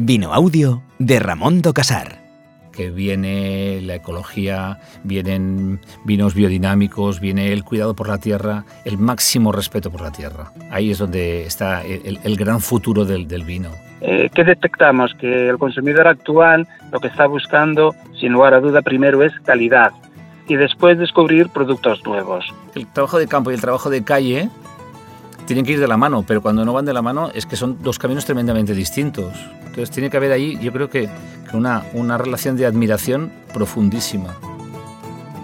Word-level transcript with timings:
Vino 0.00 0.32
Audio 0.32 0.80
de 1.00 1.18
Ramón 1.18 1.60
do 1.60 1.74
Casar. 1.74 2.22
Que 2.72 2.90
viene 2.90 3.80
la 3.82 3.96
ecología, 3.96 4.78
vienen 5.02 5.80
vinos 6.04 6.34
biodinámicos, 6.34 7.18
viene 7.18 7.52
el 7.52 7.64
cuidado 7.64 7.96
por 7.96 8.06
la 8.08 8.18
tierra, 8.18 8.64
el 8.84 8.96
máximo 8.96 9.50
respeto 9.50 9.90
por 9.90 10.00
la 10.00 10.12
tierra. 10.12 10.52
Ahí 10.70 10.92
es 10.92 10.98
donde 10.98 11.44
está 11.44 11.82
el, 11.84 12.20
el 12.22 12.36
gran 12.36 12.60
futuro 12.60 13.04
del, 13.04 13.26
del 13.26 13.42
vino. 13.42 13.70
Eh, 14.00 14.30
¿Qué 14.32 14.44
detectamos? 14.44 15.12
Que 15.14 15.48
el 15.48 15.58
consumidor 15.58 16.06
actual 16.06 16.68
lo 16.92 17.00
que 17.00 17.08
está 17.08 17.26
buscando, 17.26 17.96
sin 18.20 18.32
lugar 18.32 18.54
a 18.54 18.60
duda, 18.60 18.82
primero 18.82 19.24
es 19.24 19.32
calidad 19.40 19.90
y 20.46 20.54
después 20.54 20.96
descubrir 20.96 21.48
productos 21.48 22.04
nuevos. 22.06 22.44
El 22.76 22.86
trabajo 22.86 23.18
de 23.18 23.26
campo 23.26 23.50
y 23.50 23.54
el 23.54 23.60
trabajo 23.60 23.90
de 23.90 24.04
calle 24.04 24.48
tienen 25.48 25.64
que 25.64 25.72
ir 25.72 25.80
de 25.80 25.88
la 25.88 25.96
mano, 25.96 26.24
pero 26.26 26.42
cuando 26.42 26.62
no 26.62 26.74
van 26.74 26.84
de 26.84 26.92
la 26.92 27.00
mano 27.00 27.30
es 27.34 27.46
que 27.46 27.56
son 27.56 27.82
dos 27.82 27.98
caminos 27.98 28.26
tremendamente 28.26 28.74
distintos. 28.74 29.32
Entonces 29.64 29.90
tiene 29.90 30.10
que 30.10 30.18
haber 30.18 30.30
ahí, 30.30 30.58
yo 30.60 30.70
creo 30.72 30.90
que, 30.90 31.08
una, 31.54 31.84
una 31.94 32.18
relación 32.18 32.54
de 32.58 32.66
admiración 32.66 33.32
profundísima. 33.54 34.36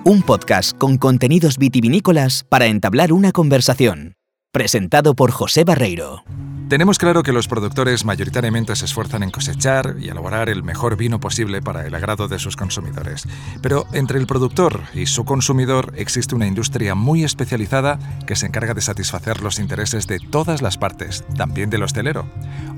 Un 0.05 0.21
podcast 0.21 0.77
con 0.77 0.99
contenidos 0.99 1.57
vitivinícolas 1.57 2.45
para 2.45 2.67
entablar 2.67 3.15
una 3.15 3.33
conversación. 3.33 4.13
Presentado 4.53 5.15
por 5.15 5.31
José 5.31 5.65
Barreiro. 5.65 6.23
Tenemos 6.69 6.99
claro 6.99 7.23
que 7.23 7.33
los 7.33 7.47
productores 7.47 8.07
mayoritariamente 8.07 8.75
se 8.75 8.87
esfuerzan 8.87 9.23
en 9.23 9.31
cosechar 9.31 9.97
y 10.01 10.09
elaborar 10.09 10.49
el 10.49 10.63
mejor 10.63 10.97
vino 10.97 11.21
posible 11.21 11.61
para 11.61 11.87
el 11.87 11.95
agrado 11.95 12.27
de 12.27 12.39
sus 12.39 12.57
consumidores. 12.57 13.29
Pero 13.61 13.87
entre 13.93 14.19
el 14.19 14.27
productor 14.27 14.81
y 14.95 15.05
su 15.07 15.27
consumidor 15.27 15.93
existe 15.97 16.35
una 16.35 16.47
industria 16.47 16.95
muy 16.95 17.23
especializada 17.23 17.99
que 18.27 18.35
se 18.35 18.47
encarga 18.47 18.73
de 18.73 18.81
satisfacer 18.81 19.43
los 19.43 19.59
intereses 19.59 20.07
de 20.07 20.19
todas 20.19 20.63
las 20.63 20.79
partes, 20.79 21.23
también 21.37 21.69
del 21.69 21.83
hostelero. 21.83 22.27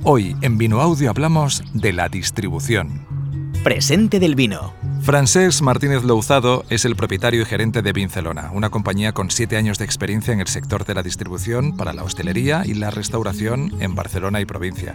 Hoy 0.03 0.37
en 0.43 0.59
Vino 0.59 0.81
Audio 0.81 1.09
hablamos 1.09 1.63
de 1.73 1.93
la 1.93 2.09
distribución. 2.09 3.16
Presente 3.67 4.21
del 4.21 4.37
vino. 4.37 4.75
Francés 5.03 5.61
Martínez 5.61 6.05
Louzado 6.05 6.65
es 6.71 6.85
el 6.85 6.95
propietario 6.95 7.43
y 7.43 7.45
gerente 7.45 7.83
de 7.83 7.93
Vincelona, 7.93 8.53
una 8.53 8.71
compañía 8.71 9.11
con 9.11 9.29
siete 9.29 9.57
años 9.57 9.77
de 9.79 9.85
experiencia 9.85 10.33
en 10.33 10.39
el 10.39 10.47
sector 10.47 10.85
de 10.85 10.95
la 10.95 11.03
distribución 11.03 11.77
para 11.77 11.93
la 11.93 12.05
hostelería 12.05 12.63
y 12.65 12.75
la 12.75 12.93
restauración 12.93 13.73
en 13.81 13.97
Barcelona 13.97 14.41
y 14.41 14.45
provincia. 14.45 14.95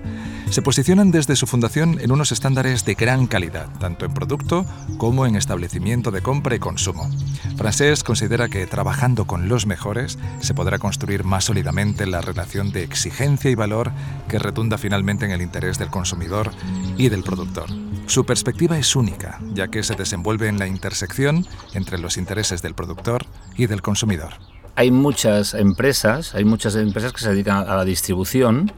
Se 0.51 0.61
posicionan 0.61 1.11
desde 1.11 1.35
su 1.35 1.47
fundación 1.47 1.99
en 1.99 2.13
unos 2.13 2.31
estándares 2.31 2.85
de 2.85 2.93
gran 2.93 3.27
calidad, 3.27 3.67
tanto 3.77 4.05
en 4.05 4.13
producto 4.13 4.65
como 4.97 5.25
en 5.25 5.35
establecimiento 5.35 6.09
de 6.09 6.21
compra 6.21 6.55
y 6.55 6.59
consumo. 6.59 7.09
Francés 7.57 8.05
considera 8.05 8.47
que 8.47 8.67
trabajando 8.67 9.27
con 9.27 9.49
los 9.49 9.65
mejores 9.65 10.17
se 10.39 10.53
podrá 10.53 10.79
construir 10.79 11.25
más 11.25 11.43
sólidamente 11.43 12.05
la 12.05 12.21
relación 12.21 12.71
de 12.71 12.83
exigencia 12.83 13.51
y 13.51 13.55
valor 13.55 13.91
que 14.29 14.39
retunda 14.39 14.77
finalmente 14.77 15.25
en 15.25 15.31
el 15.31 15.41
interés 15.41 15.77
del 15.77 15.89
consumidor 15.89 16.51
y 16.97 17.09
del 17.09 17.23
productor. 17.23 17.69
Su 18.11 18.25
perspectiva 18.25 18.77
es 18.77 18.97
única, 18.97 19.39
ya 19.53 19.69
que 19.69 19.83
se 19.83 19.95
desenvuelve 19.95 20.49
en 20.49 20.59
la 20.59 20.67
intersección 20.67 21.45
entre 21.73 21.97
los 21.97 22.17
intereses 22.17 22.61
del 22.61 22.73
productor 22.73 23.25
y 23.55 23.67
del 23.67 23.81
consumidor. 23.81 24.33
Hay 24.75 24.91
muchas 24.91 25.53
empresas, 25.53 26.35
hay 26.35 26.43
muchas 26.43 26.75
empresas 26.75 27.13
que 27.13 27.21
se 27.21 27.29
dedican 27.29 27.69
a 27.69 27.77
la 27.77 27.85
distribución, 27.85 28.73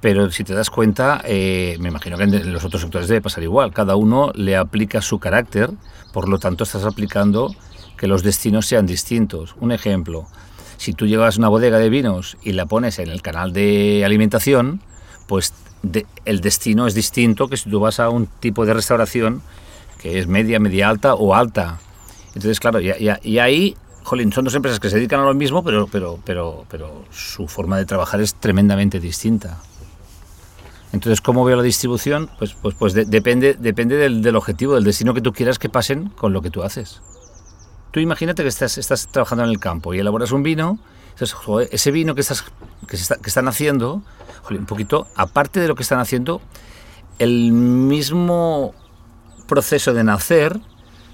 pero 0.00 0.30
si 0.30 0.44
te 0.44 0.54
das 0.54 0.70
cuenta, 0.70 1.20
eh, 1.24 1.76
me 1.80 1.88
imagino 1.88 2.16
que 2.16 2.22
en 2.22 2.52
los 2.52 2.64
otros 2.64 2.82
sectores 2.82 3.08
debe 3.08 3.22
pasar 3.22 3.42
igual. 3.42 3.72
Cada 3.72 3.96
uno 3.96 4.30
le 4.36 4.56
aplica 4.56 5.02
su 5.02 5.18
carácter, 5.18 5.72
por 6.12 6.28
lo 6.28 6.38
tanto 6.38 6.62
estás 6.62 6.84
aplicando 6.84 7.52
que 7.98 8.06
los 8.06 8.22
destinos 8.22 8.66
sean 8.66 8.86
distintos. 8.86 9.56
Un 9.58 9.72
ejemplo, 9.72 10.28
si 10.76 10.92
tú 10.92 11.08
llevas 11.08 11.38
una 11.38 11.48
bodega 11.48 11.78
de 11.78 11.90
vinos 11.90 12.36
y 12.40 12.52
la 12.52 12.66
pones 12.66 13.00
en 13.00 13.08
el 13.08 13.20
canal 13.20 13.52
de 13.52 14.04
alimentación, 14.04 14.80
pues 15.26 15.52
el 16.24 16.40
destino 16.40 16.86
es 16.86 16.94
distinto 16.94 17.48
que 17.48 17.56
si 17.56 17.70
tú 17.70 17.80
vas 17.80 18.00
a 18.00 18.08
un 18.08 18.26
tipo 18.26 18.64
de 18.66 18.74
restauración 18.74 19.42
que 20.00 20.18
es 20.18 20.26
media, 20.26 20.58
media 20.58 20.90
alta 20.90 21.14
o 21.14 21.34
alta. 21.34 21.78
Entonces, 22.28 22.60
claro, 22.60 22.80
y, 22.80 23.38
ahí, 23.38 23.76
jolín, 24.02 24.32
son 24.32 24.44
dos 24.44 24.54
empresas 24.54 24.80
que 24.80 24.90
se 24.90 24.96
dedican 24.96 25.20
a 25.20 25.24
lo 25.24 25.34
mismo, 25.34 25.64
pero, 25.64 25.86
pero, 25.86 26.18
pero, 26.24 26.66
pero 26.68 27.04
su 27.10 27.46
forma 27.46 27.78
de 27.78 27.86
trabajar 27.86 28.20
es 28.20 28.34
tremendamente 28.34 29.00
distinta. 29.00 29.62
Entonces, 30.92 31.20
¿cómo 31.20 31.44
veo 31.44 31.56
la 31.56 31.62
distribución? 31.62 32.28
Pues, 32.38 32.54
pues, 32.54 32.74
pues 32.78 32.92
depende, 32.92 33.54
depende 33.54 33.96
del, 33.96 34.36
objetivo, 34.36 34.74
del 34.74 34.84
destino 34.84 35.14
que 35.14 35.20
tú 35.20 35.32
quieras 35.32 35.58
que 35.58 35.68
pasen 35.68 36.10
con 36.10 36.32
lo 36.32 36.42
que 36.42 36.50
tú 36.50 36.62
haces. 36.62 37.00
Tú 37.90 38.00
imagínate 38.00 38.42
que 38.42 38.48
estás, 38.48 38.76
estás 38.76 39.08
trabajando 39.08 39.44
en 39.44 39.50
el 39.50 39.58
campo 39.58 39.94
y 39.94 40.00
elaboras 40.00 40.32
un 40.32 40.42
vino, 40.42 40.78
ese 41.70 41.90
vino 41.92 42.14
que, 42.14 42.20
estás, 42.20 42.44
que, 42.88 42.96
que 42.96 43.28
están 43.28 43.48
haciendo, 43.48 44.02
un 44.50 44.66
poquito, 44.66 45.06
aparte 45.16 45.60
de 45.60 45.68
lo 45.68 45.74
que 45.74 45.82
están 45.82 46.00
haciendo, 46.00 46.40
el 47.18 47.52
mismo 47.52 48.74
proceso 49.46 49.92
de 49.92 50.04
nacer 50.04 50.58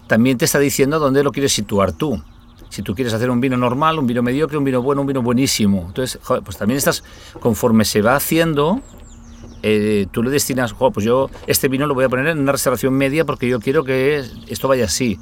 también 0.06 0.38
te 0.38 0.44
está 0.44 0.58
diciendo 0.58 0.98
dónde 0.98 1.22
lo 1.22 1.32
quieres 1.32 1.52
situar 1.52 1.92
tú. 1.92 2.22
Si 2.68 2.82
tú 2.82 2.94
quieres 2.94 3.12
hacer 3.12 3.30
un 3.30 3.40
vino 3.40 3.56
normal, 3.56 3.98
un 3.98 4.06
vino 4.06 4.22
mediocre, 4.22 4.56
un 4.56 4.64
vino 4.64 4.82
bueno, 4.82 5.00
un 5.00 5.06
vino 5.06 5.22
buenísimo. 5.22 5.84
Entonces, 5.88 6.20
pues 6.44 6.56
también 6.56 6.78
estás, 6.78 7.02
conforme 7.40 7.84
se 7.84 8.00
va 8.00 8.14
haciendo, 8.14 8.80
eh, 9.62 10.06
tú 10.10 10.22
le 10.22 10.30
destinas, 10.30 10.74
pues 10.74 11.04
yo 11.04 11.30
este 11.46 11.68
vino 11.68 11.86
lo 11.86 11.94
voy 11.94 12.04
a 12.04 12.08
poner 12.08 12.28
en 12.28 12.38
una 12.38 12.52
restauración 12.52 12.94
media 12.94 13.24
porque 13.24 13.48
yo 13.48 13.60
quiero 13.60 13.84
que 13.84 14.24
esto 14.48 14.68
vaya 14.68 14.86
así, 14.86 15.18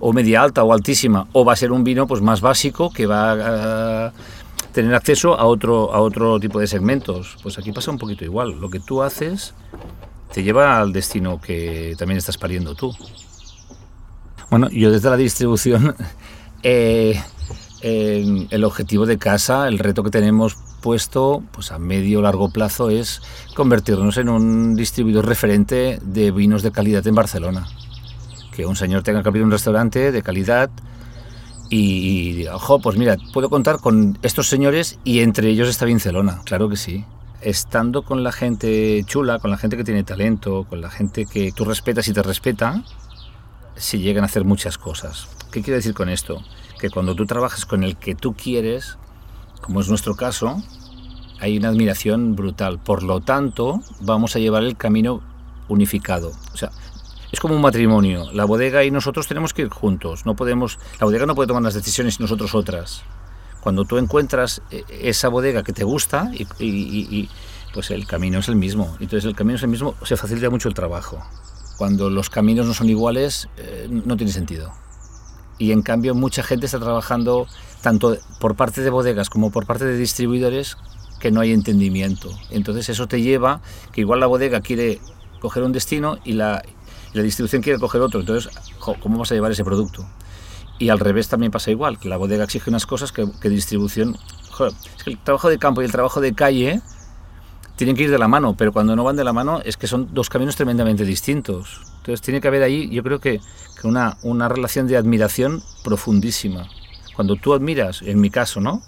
o 0.00 0.12
media 0.12 0.42
alta 0.42 0.62
o 0.64 0.72
altísima, 0.72 1.26
o 1.32 1.44
va 1.44 1.54
a 1.54 1.56
ser 1.56 1.72
un 1.72 1.84
vino 1.84 2.06
pues 2.06 2.20
más 2.20 2.40
básico 2.40 2.90
que 2.90 3.06
va 3.06 4.06
a 4.06 4.12
tener 4.72 4.94
acceso 4.94 5.38
a 5.38 5.46
otro, 5.46 5.92
a 5.92 6.00
otro 6.00 6.38
tipo 6.40 6.60
de 6.60 6.66
segmentos. 6.66 7.36
Pues 7.42 7.58
aquí 7.58 7.72
pasa 7.72 7.90
un 7.90 7.98
poquito 7.98 8.24
igual. 8.24 8.60
Lo 8.60 8.70
que 8.70 8.80
tú 8.80 9.02
haces 9.02 9.54
te 10.32 10.42
lleva 10.42 10.78
al 10.78 10.92
destino 10.92 11.40
que 11.40 11.94
también 11.98 12.18
estás 12.18 12.38
pariendo 12.38 12.74
tú. 12.74 12.94
Bueno, 14.50 14.68
yo 14.70 14.90
desde 14.90 15.10
la 15.10 15.16
distribución, 15.16 15.94
eh, 16.62 17.20
el 17.82 18.64
objetivo 18.64 19.06
de 19.06 19.18
casa, 19.18 19.68
el 19.68 19.78
reto 19.78 20.02
que 20.02 20.10
tenemos 20.10 20.56
puesto 20.80 21.42
pues 21.52 21.72
a 21.72 21.78
medio 21.78 22.20
o 22.20 22.22
largo 22.22 22.50
plazo 22.50 22.90
es 22.90 23.20
convertirnos 23.54 24.16
en 24.16 24.28
un 24.28 24.76
distribuidor 24.76 25.26
referente 25.26 25.98
de 26.02 26.30
vinos 26.30 26.62
de 26.62 26.72
calidad 26.72 27.06
en 27.06 27.14
Barcelona. 27.14 27.66
Que 28.52 28.66
un 28.66 28.76
señor 28.76 29.02
tenga 29.02 29.22
que 29.22 29.28
abrir 29.28 29.44
un 29.44 29.50
restaurante 29.50 30.12
de 30.12 30.22
calidad 30.22 30.70
y, 31.70 32.46
ojo, 32.46 32.80
pues 32.80 32.96
mira, 32.96 33.16
puedo 33.32 33.50
contar 33.50 33.78
con 33.78 34.18
estos 34.22 34.48
señores 34.48 34.98
y 35.04 35.20
entre 35.20 35.48
ellos 35.48 35.68
está 35.68 35.84
Vincelona, 35.84 36.42
claro 36.44 36.68
que 36.68 36.76
sí 36.76 37.04
estando 37.40 38.02
con 38.02 38.24
la 38.24 38.32
gente 38.32 39.02
chula, 39.06 39.38
con 39.38 39.50
la 39.50 39.58
gente 39.58 39.76
que 39.76 39.84
tiene 39.84 40.02
talento, 40.02 40.66
con 40.68 40.80
la 40.80 40.90
gente 40.90 41.26
que 41.26 41.52
tú 41.52 41.64
respetas 41.64 42.08
y 42.08 42.12
te 42.12 42.22
respeta, 42.22 42.82
se 43.76 43.98
llegan 43.98 44.24
a 44.24 44.26
hacer 44.26 44.44
muchas 44.44 44.78
cosas. 44.78 45.28
¿Qué 45.52 45.62
quiere 45.62 45.76
decir 45.76 45.94
con 45.94 46.08
esto? 46.08 46.42
Que 46.80 46.90
cuando 46.90 47.14
tú 47.14 47.26
trabajas 47.26 47.64
con 47.64 47.84
el 47.84 47.96
que 47.96 48.14
tú 48.14 48.34
quieres, 48.34 48.98
como 49.60 49.80
es 49.80 49.88
nuestro 49.88 50.16
caso, 50.16 50.60
hay 51.40 51.56
una 51.56 51.68
admiración 51.68 52.34
brutal. 52.34 52.78
Por 52.78 53.02
lo 53.02 53.20
tanto, 53.20 53.80
vamos 54.00 54.34
a 54.34 54.40
llevar 54.40 54.64
el 54.64 54.76
camino 54.76 55.22
unificado. 55.68 56.32
O 56.52 56.56
sea, 56.56 56.70
es 57.32 57.40
como 57.40 57.54
un 57.54 57.62
matrimonio. 57.62 58.30
La 58.32 58.44
bodega 58.44 58.84
y 58.84 58.90
nosotros 58.90 59.26
tenemos 59.26 59.54
que 59.54 59.62
ir 59.62 59.68
juntos. 59.68 60.26
No 60.26 60.34
podemos, 60.36 60.78
la 61.00 61.06
bodega 61.06 61.26
no 61.26 61.34
puede 61.34 61.48
tomar 61.48 61.62
las 61.62 61.74
decisiones 61.74 62.18
y 62.18 62.22
nosotros 62.22 62.54
otras 62.54 63.04
cuando 63.60 63.84
tú 63.84 63.98
encuentras 63.98 64.62
eh, 64.70 64.84
esa 64.88 65.28
bodega 65.28 65.62
que 65.62 65.72
te 65.72 65.84
gusta 65.84 66.30
y, 66.32 67.28
pues 67.74 67.90
el 67.90 68.06
camino 68.06 68.38
es 68.38 68.48
el 68.48 68.56
mismo. 68.56 68.96
Entonces 69.00 69.24
el 69.24 69.34
camino 69.34 69.56
es 69.56 69.62
el 69.62 69.68
mismo, 69.68 69.94
se 70.04 70.16
facilita 70.16 70.50
mucho 70.50 70.68
el 70.68 70.74
trabajo. 70.74 71.22
Cuando 71.76 72.10
los 72.10 72.30
caminos 72.30 72.66
no 72.66 72.74
son 72.74 72.88
iguales, 72.88 73.48
eh, 73.56 73.86
no 73.90 74.16
tiene 74.16 74.32
sentido. 74.32 74.72
Y 75.58 75.72
en 75.72 75.82
cambio 75.82 76.14
mucha 76.14 76.42
gente 76.42 76.66
está 76.66 76.78
trabajando 76.78 77.46
tanto 77.82 78.16
por 78.40 78.56
parte 78.56 78.80
de 78.80 78.90
bodegas 78.90 79.28
como 79.28 79.50
por 79.50 79.66
parte 79.66 79.84
de 79.84 79.96
distribuidores 79.96 80.76
que 81.20 81.30
no 81.30 81.40
hay 81.40 81.52
entendimiento. 81.52 82.30
Entonces 82.50 82.88
eso 82.88 83.06
te 83.06 83.20
lleva 83.20 83.60
que 83.92 84.00
igual 84.00 84.20
la 84.20 84.26
bodega 84.26 84.60
quiere 84.60 85.00
coger 85.40 85.62
un 85.62 85.72
destino 85.72 86.18
y 86.24 86.32
la, 86.32 86.62
y 87.12 87.16
la 87.16 87.22
distribución 87.22 87.62
quiere 87.62 87.78
coger 87.78 88.00
otro. 88.00 88.20
Entonces, 88.20 88.52
¿cómo 88.78 89.18
vas 89.18 89.30
a 89.32 89.34
llevar 89.34 89.52
ese 89.52 89.64
producto? 89.64 90.06
Y 90.78 90.90
al 90.90 90.98
revés 90.98 91.28
también 91.28 91.50
pasa 91.50 91.70
igual, 91.70 91.98
que 91.98 92.08
la 92.08 92.16
bodega 92.16 92.44
exige 92.44 92.70
unas 92.70 92.86
cosas 92.86 93.12
que, 93.12 93.26
distribución... 93.48 94.16
es 94.16 95.02
que 95.02 95.10
el 95.10 95.18
trabajo 95.18 95.48
de 95.48 95.58
campo 95.58 95.82
y 95.82 95.84
el 95.84 95.92
trabajo 95.92 96.20
de 96.20 96.34
calle 96.34 96.80
tienen 97.76 97.96
que 97.96 98.04
ir 98.04 98.10
de 98.10 98.18
la 98.18 98.28
mano, 98.28 98.54
pero 98.56 98.72
cuando 98.72 98.94
no 98.94 99.04
van 99.04 99.16
de 99.16 99.24
la 99.24 99.32
mano 99.32 99.60
es 99.64 99.76
que 99.76 99.86
son 99.86 100.12
dos 100.12 100.28
caminos 100.28 100.56
tremendamente 100.56 101.04
distintos. 101.04 101.80
Entonces 101.98 102.20
tiene 102.22 102.40
que 102.40 102.48
haber 102.48 102.62
ahí, 102.62 102.88
yo 102.90 103.02
creo 103.02 103.20
que, 103.20 103.40
una, 103.84 104.18
una 104.22 104.48
relación 104.48 104.86
de 104.88 104.96
admiración 104.96 105.62
profundísima. 105.84 106.68
Cuando 107.14 107.36
tú 107.36 107.54
admiras, 107.54 108.02
en 108.02 108.20
mi 108.20 108.30
caso, 108.30 108.60
¿no? 108.60 108.82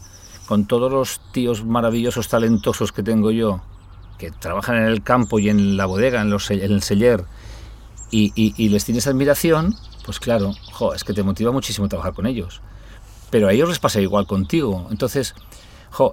Con 0.47 0.67
todos 0.67 0.91
los 0.91 1.21
tíos 1.33 1.65
maravillosos, 1.65 2.29
talentosos 2.29 2.91
que 2.91 3.03
tengo 3.03 3.31
yo, 3.31 3.63
que 4.19 4.31
trabajan 4.31 4.77
en 4.77 4.85
el 4.85 5.03
campo 5.03 5.39
y 5.39 5.49
en 5.49 5.77
la 5.77 5.87
bodega, 5.87 6.21
en, 6.21 6.31
los, 6.31 6.51
en 6.51 6.61
el 6.61 6.83
seller, 6.83 7.25
y, 8.11 8.69
les 8.69 8.85
tienes 8.85 9.07
admiración, 9.07 9.75
pues 10.05 10.19
claro, 10.19 10.53
es 10.95 11.05
que 11.05 11.13
te 11.13 11.23
motiva 11.23 11.53
muchísimo 11.53 11.89
trabajar 11.89 12.13
con 12.13 12.27
ellos. 12.27 12.61
Pero 13.31 13.49
a 13.49 13.53
ellos 13.53 13.69
les 13.69 13.79
pasa 13.79 14.01
igual 14.01 14.27
contigo. 14.27 14.89
Entonces, 14.91 15.35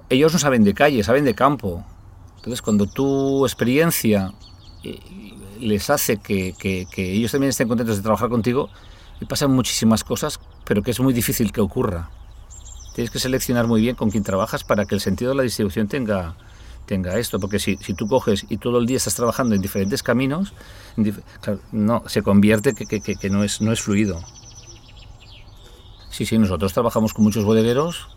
ellos 0.08 0.32
no 0.32 0.38
saben 0.38 0.64
de 0.64 0.74
calle, 0.74 1.02
saben 1.02 1.24
de 1.24 1.34
campo. 1.34 1.84
Entonces, 2.36 2.62
cuando 2.62 2.86
tu 2.86 3.44
experiencia 3.44 4.32
les 5.60 5.90
hace 5.90 6.18
que, 6.18 6.54
que, 6.58 7.12
ellos 7.12 7.32
también 7.32 7.50
estén 7.50 7.68
contentos 7.68 7.96
de 7.96 8.02
trabajar 8.02 8.28
contigo 8.28 8.70
y 9.20 9.24
pasan 9.24 9.50
muchísimas 9.50 10.04
cosas, 10.04 10.40
pero 10.64 10.82
que 10.82 10.92
es 10.92 11.00
muy 11.00 11.12
difícil 11.12 11.52
que 11.52 11.60
ocurra. 11.60 12.10
Tienes 12.94 13.10
que 13.10 13.18
seleccionar 13.18 13.66
muy 13.66 13.80
bien 13.80 13.96
con 13.96 14.10
quién 14.10 14.22
trabajas 14.22 14.64
para 14.64 14.84
que 14.84 14.94
el 14.94 15.00
sentido 15.00 15.30
de 15.30 15.36
la 15.36 15.42
distribución 15.42 15.88
tenga, 15.88 16.36
tenga 16.88 17.18
esto, 17.18 17.38
porque 17.38 17.58
si, 17.58 17.76
si 17.76 17.92
tú 17.92 18.08
coges 18.08 18.46
y 18.48 18.56
todo 18.56 18.78
el 18.78 18.86
día 18.86 18.96
estás 18.96 19.14
trabajando 19.14 19.54
en 19.54 19.60
diferentes 19.60 20.02
caminos, 20.02 20.54
no, 21.70 22.02
se 22.06 22.22
convierte 22.22 22.74
que, 22.74 22.86
que, 22.86 23.00
que, 23.00 23.30
no, 23.30 23.44
es, 23.44 23.60
no 23.60 23.70
es 23.70 23.80
fluido. 23.80 24.20
Sí, 26.10 26.26
sí, 26.26 26.38
nosotros 26.38 26.72
trabajamos 26.72 27.12
con 27.12 27.24
muchos 27.24 27.44
bodegueros 27.44 28.08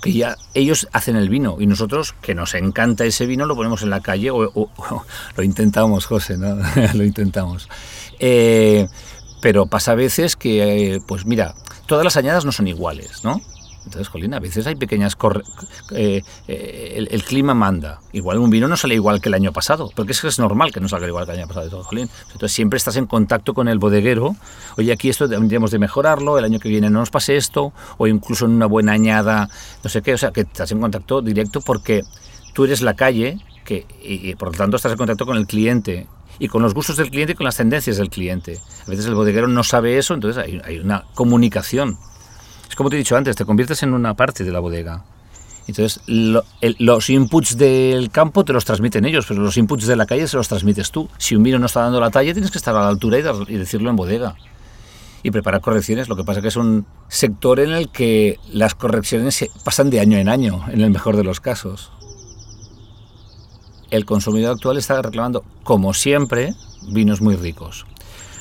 que 0.00 0.12
ya 0.12 0.36
ellos 0.54 0.88
hacen 0.92 1.16
el 1.16 1.28
vino 1.28 1.56
y 1.58 1.66
nosotros, 1.66 2.14
que 2.22 2.34
nos 2.34 2.54
encanta 2.54 3.04
ese 3.04 3.26
vino, 3.26 3.44
lo 3.44 3.54
ponemos 3.54 3.82
en 3.82 3.90
la 3.90 4.00
calle 4.00 4.30
o, 4.30 4.48
lo 5.36 5.42
intentamos, 5.42 6.06
José, 6.06 6.38
¿no? 6.38 6.56
lo 6.94 7.04
intentamos. 7.04 7.68
Eh, 8.18 8.86
pero 9.42 9.66
pasa 9.66 9.92
a 9.92 9.96
veces 9.96 10.36
que, 10.36 10.94
eh, 10.94 11.00
pues 11.06 11.26
mira, 11.26 11.54
todas 11.86 12.04
las 12.04 12.16
añadas 12.16 12.44
no 12.44 12.52
son 12.52 12.68
iguales, 12.68 13.24
¿no? 13.24 13.42
Entonces, 13.84 14.08
Jolín, 14.08 14.34
a 14.34 14.40
veces 14.40 14.66
hay 14.66 14.74
pequeñas... 14.74 15.16
Eh, 15.92 16.22
eh, 16.48 17.06
el, 17.10 17.24
clima 17.24 17.54
manda. 17.54 18.00
Igual 18.12 18.38
un 18.38 18.50
vino 18.50 18.68
no 18.68 18.76
sale 18.76 18.94
igual 18.94 19.20
que 19.20 19.28
el 19.28 19.34
año 19.34 19.52
pasado, 19.52 19.90
porque 19.94 20.12
es 20.12 20.22
es 20.24 20.38
normal 20.38 20.72
que 20.72 20.80
no 20.80 20.88
salga 20.88 21.06
igual 21.06 21.24
que 21.26 21.32
el 21.32 21.38
año 21.38 21.48
pasado. 21.48 21.82
Jolín. 21.82 22.08
Entonces 22.26 22.52
siempre 22.52 22.76
estás 22.76 22.96
en 22.96 23.06
contacto 23.06 23.54
con 23.54 23.68
el 23.68 23.78
bodeguero. 23.78 24.36
Oye, 24.76 24.92
aquí 24.92 25.08
esto 25.08 25.28
tendríamos 25.28 25.70
de 25.70 25.78
mejorarlo, 25.78 26.38
el 26.38 26.44
año 26.44 26.58
que 26.58 26.68
viene 26.68 26.90
no 26.90 27.00
nos 27.00 27.10
pase 27.10 27.36
esto, 27.36 27.72
o 27.96 28.06
incluso 28.06 28.44
en 28.44 28.52
una 28.52 28.66
buena 28.66 28.92
añada, 28.92 29.48
no 29.82 29.90
sé 29.90 30.02
qué. 30.02 30.14
O 30.14 30.18
sea, 30.18 30.30
que 30.30 30.42
estás 30.42 30.70
en 30.72 30.80
contacto 30.80 31.22
directo 31.22 31.60
porque 31.60 32.02
tú 32.54 32.64
eres 32.64 32.82
la 32.82 32.94
calle 32.94 33.38
que, 33.64 33.86
y, 34.02 34.34
por 34.34 34.52
lo 34.52 34.58
tanto 34.58 34.76
estás 34.76 34.92
en 34.92 34.98
contacto 34.98 35.26
con 35.26 35.36
el 35.36 35.46
cliente 35.46 36.06
y 36.38 36.48
con 36.48 36.62
los 36.62 36.74
gustos 36.74 36.96
del 36.96 37.10
cliente 37.10 37.32
y 37.32 37.36
con 37.36 37.44
las 37.44 37.56
tendencias 37.56 37.96
del 37.96 38.10
cliente. 38.10 38.58
A 38.86 38.90
veces 38.90 39.06
el 39.06 39.14
bodeguero 39.14 39.48
no 39.48 39.64
sabe 39.64 39.98
eso, 39.98 40.14
entonces 40.14 40.42
hay, 40.42 40.60
hay 40.64 40.78
una 40.78 41.04
comunicación 41.14 41.98
como 42.80 42.88
te 42.88 42.96
he 42.96 42.98
dicho 42.98 43.14
antes, 43.14 43.36
te 43.36 43.44
conviertes 43.44 43.82
en 43.82 43.92
una 43.92 44.14
parte 44.14 44.42
de 44.42 44.50
la 44.50 44.58
bodega. 44.58 45.04
Entonces, 45.66 46.00
los 46.06 47.10
inputs 47.10 47.58
del 47.58 48.10
campo 48.10 48.42
te 48.42 48.54
los 48.54 48.64
transmiten 48.64 49.04
ellos, 49.04 49.26
pero 49.28 49.42
los 49.42 49.58
inputs 49.58 49.86
de 49.86 49.96
la 49.96 50.06
calle 50.06 50.26
se 50.26 50.38
los 50.38 50.48
transmites 50.48 50.90
tú. 50.90 51.06
Si 51.18 51.36
un 51.36 51.42
vino 51.42 51.58
no 51.58 51.66
está 51.66 51.82
dando 51.82 52.00
la 52.00 52.08
talla, 52.08 52.32
tienes 52.32 52.50
que 52.50 52.56
estar 52.56 52.74
a 52.74 52.80
la 52.80 52.88
altura 52.88 53.18
y, 53.18 53.56
decirlo 53.58 53.90
en 53.90 53.96
bodega. 53.96 54.34
Y 55.22 55.30
preparar 55.30 55.60
correcciones. 55.60 56.08
Lo 56.08 56.16
que 56.16 56.24
pasa 56.24 56.38
es 56.38 56.42
que 56.42 56.48
es 56.48 56.56
un 56.56 56.86
sector 57.08 57.60
en 57.60 57.72
el 57.72 57.90
que 57.90 58.38
las 58.50 58.74
correcciones 58.74 59.34
se 59.34 59.50
pasan 59.62 59.90
de 59.90 60.00
año 60.00 60.16
en 60.16 60.30
año, 60.30 60.64
en 60.72 60.80
el 60.80 60.90
mejor 60.90 61.18
de 61.18 61.24
los 61.24 61.38
casos. 61.38 61.92
El 63.90 64.06
consumidor 64.06 64.52
actual 64.52 64.78
está 64.78 65.02
reclamando, 65.02 65.44
como 65.64 65.92
siempre, 65.92 66.54
vinos 66.88 67.20
muy 67.20 67.36
ricos. 67.36 67.84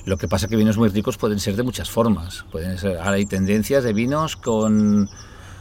Lo 0.06 0.18
que 0.18 0.28
pasa 0.28 0.46
es 0.46 0.50
que 0.50 0.56
vinos 0.56 0.78
muy 0.78 0.90
ricos 0.90 1.18
pueden 1.18 1.40
ser 1.40 1.56
de 1.56 1.64
muchas 1.64 1.90
formas. 1.90 2.46
Pueden 2.52 2.78
ser, 2.78 2.98
ahora 2.98 3.14
hay 3.14 3.26
tendencias 3.26 3.84
de 3.84 3.94
vinos 3.94 4.36
con, 4.36 5.10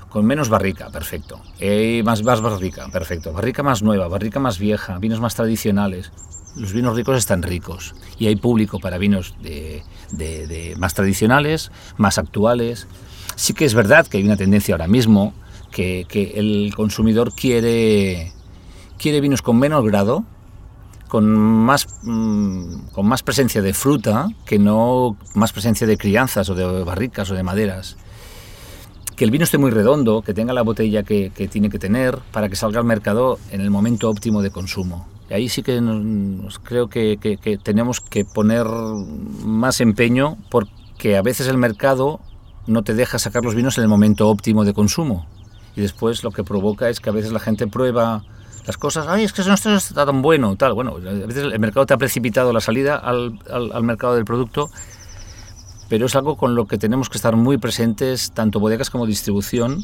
con 0.08 0.24
menos 0.24 0.48
barrica, 0.48 0.90
perfecto. 0.90 1.40
Hay 1.60 2.02
más, 2.02 2.22
más 2.22 2.40
barrica, 2.40 2.88
perfecto. 2.90 3.32
Barrica 3.32 3.62
más 3.62 3.82
nueva, 3.82 4.08
barrica 4.08 4.40
más 4.40 4.58
vieja, 4.58 4.98
vinos 4.98 5.20
más 5.20 5.34
tradicionales. 5.34 6.12
Los 6.56 6.72
vinos 6.72 6.96
ricos 6.96 7.18
están 7.18 7.42
ricos 7.42 7.94
y 8.18 8.26
hay 8.26 8.36
público 8.36 8.80
para 8.80 8.98
vinos 8.98 9.34
de, 9.42 9.82
de, 10.10 10.74
más 10.78 10.94
tradicionales, 10.94 11.70
más 11.96 12.18
actuales. 12.18 12.88
Sí 13.36 13.54
que 13.54 13.64
es 13.64 13.74
verdad 13.74 14.06
que 14.06 14.18
hay 14.18 14.24
una 14.24 14.36
tendencia 14.36 14.74
ahora 14.74 14.88
mismo 14.88 15.34
que, 15.70 16.06
que 16.08 16.32
el 16.36 16.72
consumidor 16.74 17.32
quiere, 17.34 18.32
quiere 18.98 19.20
vinos 19.20 19.42
con 19.42 19.58
menos 19.58 19.84
grado, 19.84 20.24
con 21.08 21.28
más, 21.28 21.86
mm, 22.02 22.88
con 22.92 23.06
más 23.06 23.22
presencia 23.22 23.62
de 23.62 23.74
fruta 23.74 24.28
que 24.46 24.58
no 24.58 25.16
más 25.34 25.52
presencia 25.52 25.86
de 25.86 25.96
crianzas 25.96 26.48
o 26.50 26.54
de 26.54 26.84
barricas 26.84 27.30
o 27.30 27.34
de 27.34 27.42
maderas. 27.42 27.96
Que 29.16 29.24
el 29.24 29.32
vino 29.32 29.44
esté 29.44 29.58
muy 29.58 29.72
redondo, 29.72 30.22
que 30.22 30.32
tenga 30.32 30.52
la 30.52 30.62
botella 30.62 31.02
que, 31.02 31.30
tiene 31.50 31.70
que 31.70 31.78
tener 31.78 32.18
para 32.30 32.48
que 32.48 32.54
salga 32.54 32.78
al 32.78 32.86
mercado 32.86 33.38
en 33.50 33.60
el 33.60 33.70
momento 33.70 34.08
óptimo 34.08 34.42
de 34.42 34.50
consumo. 34.50 35.08
Y 35.28 35.34
ahí 35.34 35.48
sí 35.48 35.62
que 35.62 35.82
creo 36.62 36.88
que 36.88 37.58
tenemos 37.62 38.00
que 38.00 38.24
poner 38.24 38.64
más 38.64 39.80
empeño 39.80 40.36
porque 40.50 41.16
a 41.16 41.22
veces 41.22 41.48
el 41.48 41.58
mercado 41.58 42.20
no 42.68 42.84
te 42.84 42.94
deja 42.94 43.18
sacar 43.18 43.42
los 43.42 43.54
vinos 43.54 43.76
en 43.78 43.82
el 43.82 43.88
momento 43.88 44.28
óptimo 44.28 44.64
de 44.64 44.74
consumo. 44.74 45.26
Y 45.74 45.80
después 45.80 46.22
lo 46.22 46.30
que 46.30 46.44
provoca 46.44 46.88
es 46.88 47.00
que 47.00 47.10
a 47.10 47.12
veces 47.12 47.32
la 47.32 47.40
gente 47.40 47.66
prueba 47.66 48.24
las 48.68 48.76
cosas, 48.76 49.06
ay, 49.08 49.24
es 49.24 49.32
que 49.32 49.42
no 49.44 49.54
está 49.54 50.04
tan 50.04 50.20
bueno, 50.20 50.54
tal. 50.56 50.74
Bueno, 50.74 50.96
a 50.96 51.26
veces 51.26 51.44
el 51.44 51.58
mercado 51.58 51.86
te 51.86 51.94
ha 51.94 51.96
precipitado 51.96 52.52
la 52.52 52.60
salida 52.60 52.96
al, 52.96 53.38
al, 53.50 53.82
mercado 53.82 54.14
del 54.14 54.26
producto, 54.26 54.68
pero 55.88 56.04
es 56.04 56.14
algo 56.14 56.36
con 56.36 56.54
lo 56.54 56.66
que 56.66 56.76
tenemos 56.76 57.08
que 57.08 57.16
estar 57.16 57.34
muy 57.34 57.56
presentes, 57.56 58.30
tanto 58.32 58.60
bodegas 58.60 58.90
como 58.90 59.06
distribución, 59.06 59.82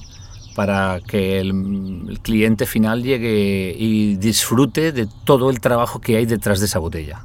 para 0.55 1.01
que 1.01 1.41
el, 1.41 2.19
cliente 2.21 2.67
final 2.67 3.03
llegue 3.03 3.75
y 3.75 4.17
disfrute 4.17 4.93
de 4.93 5.09
todo 5.25 5.49
el 5.49 5.61
trabajo 5.61 6.03
que 6.03 6.19
hay 6.19 6.27
detrás 6.27 6.61
de 6.61 6.67
esa 6.67 6.79
botella. 6.79 7.25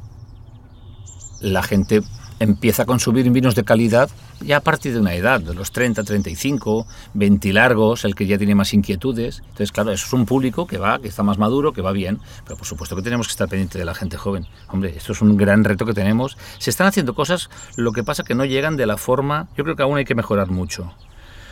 La 1.42 1.62
gente 1.62 2.04
empieza 2.40 2.84
a 2.84 2.86
consumir 2.86 3.30
vinos 3.30 3.56
de 3.56 3.64
calidad 3.64 4.10
ya 4.42 4.58
a 4.58 4.60
partir 4.62 4.94
de 4.94 5.00
una 5.00 5.14
edad, 5.14 5.42
de 5.42 5.54
los 5.54 5.72
30, 5.72 6.04
35, 6.04 6.88
20 7.14 7.54
largos, 7.54 8.06
el 8.06 8.16
que 8.16 8.26
ya 8.26 8.38
tiene 8.38 8.56
más 8.56 8.74
inquietudes. 8.74 9.40
Entonces, 9.40 9.72
claro, 9.72 9.92
eso 9.92 10.06
es 10.06 10.14
un 10.14 10.26
público 10.26 10.66
que 10.66 10.78
va, 10.78 11.00
que 11.00 11.10
está 11.10 11.24
más 11.24 11.38
maduro, 11.38 11.74
que 11.74 11.82
va 11.82 11.92
bien, 11.92 12.20
pero 12.46 12.58
por 12.58 12.66
supuesto 12.66 12.96
que 12.96 13.02
tenemos 13.02 13.28
que 13.28 13.32
estar 13.32 13.50
pendiente 13.50 13.78
de 13.78 13.86
la 13.86 13.94
gente 13.94 14.18
joven. 14.18 14.46
Hombre, 14.70 14.94
esto 14.96 15.12
es 15.12 15.22
un 15.22 15.36
gran 15.36 15.64
reto 15.64 15.86
que 15.86 15.94
tenemos. 15.94 16.38
Se 16.58 16.70
están 16.70 16.88
haciendo 16.88 17.14
cosas, 17.14 17.50
lo 17.76 17.92
que 17.92 18.04
pasa 18.04 18.24
que 18.24 18.36
no 18.36 18.46
llegan 18.46 18.78
de 18.78 18.86
la 18.86 18.98
forma, 18.98 19.50
yo 19.58 19.64
creo 19.64 19.76
que 19.76 19.84
aún 19.84 19.98
hay 19.98 20.06
que 20.06 20.16
mejorar 20.16 20.50
mucho. 20.50 20.94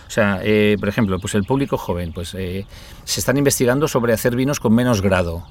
O 0.08 0.10
sea, 0.10 0.40
eh, 0.42 0.78
por 0.80 0.88
ejemplo, 0.88 1.20
pues 1.20 1.36
el 1.36 1.44
público 1.44 1.78
joven, 1.78 2.14
pues 2.14 2.34
eh, 2.34 2.66
se 3.04 3.20
están 3.20 3.38
investigando 3.38 3.90
sobre 3.90 4.14
hacer 4.14 4.36
vinos 4.38 4.62
con 4.62 4.74
menos 4.74 5.02
grado 5.02 5.46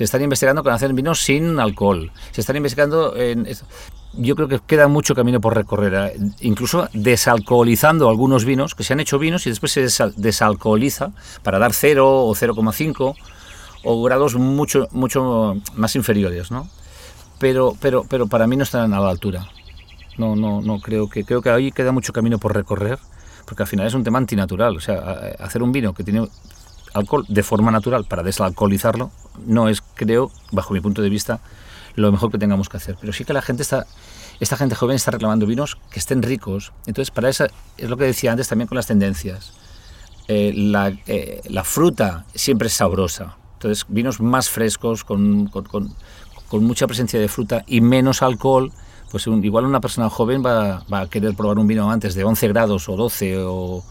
se 0.00 0.04
están 0.04 0.22
investigando 0.22 0.62
con 0.62 0.72
hacer 0.72 0.94
vinos 0.94 1.20
sin 1.20 1.60
alcohol, 1.60 2.10
se 2.30 2.40
están 2.40 2.56
investigando 2.56 3.14
en 3.14 3.46
yo 4.14 4.34
creo 4.34 4.48
que 4.48 4.58
queda 4.66 4.88
mucho 4.88 5.14
camino 5.14 5.42
por 5.42 5.54
recorrer, 5.54 5.92
eh, 5.94 6.18
incluso 6.40 6.88
desalcoholizando 6.94 8.08
algunos 8.08 8.46
vinos, 8.46 8.74
que 8.74 8.82
se 8.82 8.94
han 8.94 9.00
hecho 9.00 9.18
vinos 9.18 9.46
y 9.46 9.50
después 9.50 9.72
se 9.72 9.86
desalcoholiza 10.16 11.10
para 11.42 11.58
dar 11.58 11.74
0 11.74 12.24
o 12.24 12.34
0,5 12.34 13.14
o 13.84 14.02
grados 14.02 14.36
mucho, 14.36 14.88
mucho 14.92 15.58
más 15.74 15.94
inferiores, 15.96 16.50
¿no? 16.50 16.66
Pero, 17.38 17.76
pero, 17.78 18.06
pero 18.08 18.26
para 18.26 18.46
mí 18.46 18.56
no 18.56 18.62
están 18.62 18.94
a 18.94 19.00
la 19.00 19.10
altura. 19.10 19.48
No, 20.16 20.34
no, 20.34 20.62
no 20.62 20.80
creo 20.80 21.10
que 21.10 21.24
creo 21.24 21.42
que 21.42 21.50
ahí 21.50 21.72
queda 21.72 21.92
mucho 21.92 22.14
camino 22.14 22.38
por 22.38 22.54
recorrer, 22.54 22.98
porque 23.44 23.64
al 23.64 23.68
final 23.68 23.86
es 23.86 23.92
un 23.92 24.02
tema 24.02 24.16
antinatural. 24.16 24.78
O 24.78 24.80
sea, 24.80 25.34
hacer 25.38 25.62
un 25.62 25.72
vino 25.72 25.92
que 25.92 26.04
tiene 26.04 26.26
alcohol 26.94 27.24
de 27.28 27.42
forma 27.42 27.70
natural 27.70 28.04
para 28.04 28.22
desalcoholizarlo 28.22 29.10
no 29.46 29.68
es, 29.68 29.82
creo, 29.94 30.30
bajo 30.52 30.74
mi 30.74 30.80
punto 30.80 31.02
de 31.02 31.08
vista, 31.08 31.40
lo 31.94 32.12
mejor 32.12 32.30
que 32.30 32.38
tengamos 32.38 32.68
que 32.68 32.76
hacer. 32.76 32.96
Pero 33.00 33.12
sí 33.12 33.24
que 33.24 33.32
la 33.32 33.42
gente 33.42 33.62
está, 33.62 33.86
esta 34.38 34.56
gente 34.56 34.74
joven 34.74 34.96
está 34.96 35.10
reclamando 35.10 35.46
vinos 35.46 35.78
que 35.90 35.98
estén 35.98 36.22
ricos. 36.22 36.72
Entonces, 36.86 37.10
para 37.10 37.28
eso 37.28 37.46
es 37.76 37.88
lo 37.88 37.96
que 37.96 38.04
decía 38.04 38.32
antes 38.32 38.48
también 38.48 38.68
con 38.68 38.76
las 38.76 38.86
tendencias. 38.86 39.52
Eh, 40.28 40.52
la, 40.54 40.92
eh, 41.06 41.40
la, 41.48 41.64
fruta 41.64 42.24
siempre 42.34 42.68
es 42.68 42.74
sabrosa. 42.74 43.36
Entonces, 43.54 43.84
vinos 43.88 44.20
más 44.20 44.48
frescos, 44.48 45.04
con, 45.04 45.48
con, 45.48 45.64
con, 45.64 46.64
mucha 46.64 46.86
presencia 46.86 47.18
de 47.18 47.28
fruta 47.28 47.64
y 47.66 47.80
menos 47.80 48.22
alcohol, 48.22 48.72
pues 49.10 49.26
igual 49.26 49.64
una 49.64 49.80
persona 49.80 50.08
joven 50.08 50.44
va, 50.44 50.84
va, 50.92 51.00
a 51.00 51.06
querer 51.08 51.34
probar 51.34 51.58
un 51.58 51.66
vino 51.66 51.90
antes 51.90 52.14
de 52.14 52.22
11 52.22 52.48
grados 52.48 52.88
o 52.88 52.96
12 52.96 53.38
o 53.40 53.84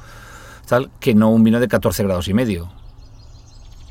tal, 0.66 0.90
que 1.00 1.14
no 1.14 1.30
un 1.30 1.44
vino 1.44 1.60
de 1.60 1.68
14 1.68 2.04
grados 2.04 2.28
y 2.30 2.34
medio. 2.34 2.79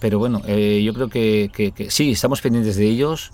Pero 0.00 0.18
bueno, 0.18 0.42
eh, 0.46 0.82
yo 0.84 0.94
creo 0.94 1.08
que, 1.08 1.50
sí, 1.90 2.12
estamos 2.12 2.40
pendientes 2.40 2.76
de 2.76 2.86
ellos 2.86 3.32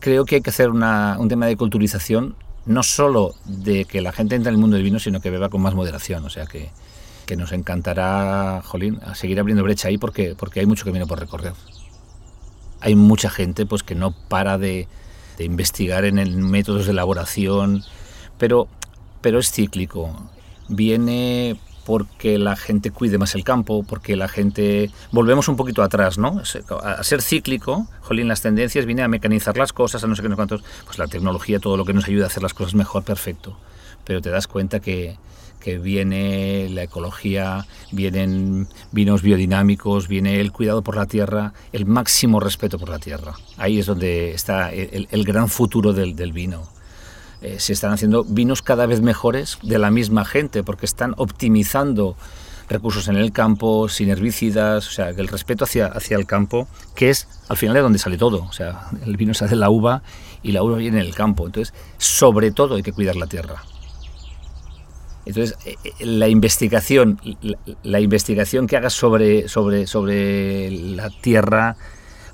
creo 0.00 0.24
que 0.24 0.36
hay 0.36 0.40
que 0.40 0.50
hacer 0.50 0.70
un 0.70 1.28
tema 1.28 1.46
de 1.46 1.56
culturización, 1.56 2.34
no 2.66 2.82
solo 2.82 3.34
de 3.44 3.84
que 3.84 4.00
la 4.00 4.12
gente 4.12 4.34
entre 4.34 4.48
en 4.48 4.56
el 4.56 4.60
mundo 4.60 4.76
del 4.76 4.84
vino, 4.84 4.98
sino 4.98 5.20
que 5.20 5.30
beba 5.30 5.48
con 5.50 5.60
más 5.60 5.74
moderación. 5.74 6.24
O 6.24 6.30
sea 6.30 6.46
que, 6.46 6.70
que 7.26 7.36
nos 7.36 7.52
encantará, 7.52 8.62
Jolín, 8.64 8.98
seguir 9.14 9.38
abriendo 9.38 9.62
brecha 9.62 9.88
ahí 9.88 9.98
porque, 9.98 10.34
porque 10.36 10.60
hay 10.60 10.66
mucho 10.66 10.84
camino 10.84 11.06
por 11.06 11.20
recorrer. 11.20 11.52
Hay 12.80 12.96
mucha 12.96 13.30
gente 13.30 13.66
pues, 13.66 13.82
que 13.82 13.94
no 13.94 14.12
para 14.12 14.58
de, 14.58 14.88
de 15.36 15.44
investigar 15.44 16.04
en 16.04 16.18
el 16.18 16.36
métodos 16.36 16.86
de 16.86 16.92
elaboración, 16.92 17.84
pero, 18.38 18.68
pero 19.20 19.38
es 19.38 19.52
cíclico. 19.52 20.16
Viene 20.68 21.58
porque 21.90 22.38
la 22.38 22.54
gente 22.54 22.92
cuide 22.92 23.18
más 23.18 23.34
el 23.34 23.42
campo, 23.42 23.82
porque 23.82 24.14
la 24.14 24.28
gente... 24.28 24.92
Volvemos 25.10 25.48
un 25.48 25.56
poquito 25.56 25.82
atrás, 25.82 26.18
¿no? 26.18 26.40
A 26.84 27.02
ser 27.02 27.20
cíclico, 27.20 27.88
jolín, 28.02 28.28
las 28.28 28.42
tendencias 28.42 28.86
viene 28.86 29.02
a 29.02 29.08
mecanizar 29.08 29.56
las 29.56 29.72
cosas, 29.72 30.04
a 30.04 30.06
no 30.06 30.14
sé 30.14 30.22
qué, 30.22 30.28
no 30.28 30.36
cuántos... 30.36 30.62
Pues 30.84 31.00
la 31.00 31.08
tecnología, 31.08 31.58
todo 31.58 31.76
lo 31.76 31.84
que 31.84 31.92
nos 31.92 32.06
ayuda 32.06 32.26
a 32.26 32.26
hacer 32.28 32.44
las 32.44 32.54
cosas 32.54 32.76
mejor, 32.76 33.02
perfecto. 33.02 33.58
Pero 34.04 34.22
te 34.22 34.30
das 34.30 34.46
cuenta 34.46 34.78
que, 34.78 35.18
que 35.58 35.78
viene 35.78 36.68
la 36.70 36.84
ecología, 36.84 37.66
vienen 37.90 38.68
vinos 38.92 39.22
biodinámicos, 39.22 40.06
viene 40.06 40.40
el 40.40 40.52
cuidado 40.52 40.82
por 40.82 40.94
la 40.94 41.06
tierra, 41.06 41.54
el 41.72 41.86
máximo 41.86 42.38
respeto 42.38 42.78
por 42.78 42.88
la 42.88 43.00
tierra. 43.00 43.34
Ahí 43.56 43.80
es 43.80 43.86
donde 43.86 44.30
está 44.30 44.70
el, 44.70 45.24
gran 45.24 45.48
futuro 45.48 45.92
del, 45.92 46.32
vino. 46.32 46.68
Eh, 47.42 47.58
se 47.58 47.72
están 47.72 47.92
haciendo 47.92 48.24
vinos 48.24 48.62
cada 48.62 48.86
vez 48.86 49.00
mejores 49.00 49.58
de 49.62 49.78
la 49.78 49.90
misma 49.90 50.24
gente 50.24 50.62
porque 50.62 50.84
están 50.84 51.14
optimizando 51.16 52.16
recursos 52.68 53.08
en 53.08 53.16
el 53.16 53.32
campo, 53.32 53.88
sin 53.88 54.10
herbicidas, 54.10 54.86
o 54.86 54.90
sea, 54.90 55.08
el 55.08 55.28
respeto 55.28 55.64
hacia, 55.64 55.86
hacia 55.86 56.16
el 56.16 56.26
campo, 56.26 56.68
que 56.94 57.10
es 57.10 57.26
al 57.48 57.56
final 57.56 57.74
de 57.74 57.80
donde 57.80 57.98
sale 57.98 58.16
todo. 58.16 58.44
O 58.44 58.52
sea, 58.52 58.88
el 59.04 59.16
vino 59.16 59.34
se 59.34 59.44
hace 59.44 59.56
la 59.56 59.70
uva 59.70 60.02
y 60.42 60.52
la 60.52 60.62
uva 60.62 60.76
viene 60.76 61.00
en 61.00 61.06
el 61.06 61.14
campo. 61.14 61.46
Entonces, 61.46 61.74
sobre 61.98 62.52
todo 62.52 62.76
hay 62.76 62.82
que 62.82 62.92
cuidar 62.92 63.16
la 63.16 63.26
tierra. 63.26 63.62
Entonces, 65.26 65.56
eh, 65.66 65.76
eh, 65.84 66.06
la 66.06 66.28
investigación, 66.28 67.20
la, 67.82 68.00
investigación 68.00 68.66
que 68.66 68.76
hagas 68.76 68.94
sobre, 68.94 69.48
sobre, 69.48 69.86
sobre 69.86 70.70
la 70.70 71.10
tierra, 71.10 71.76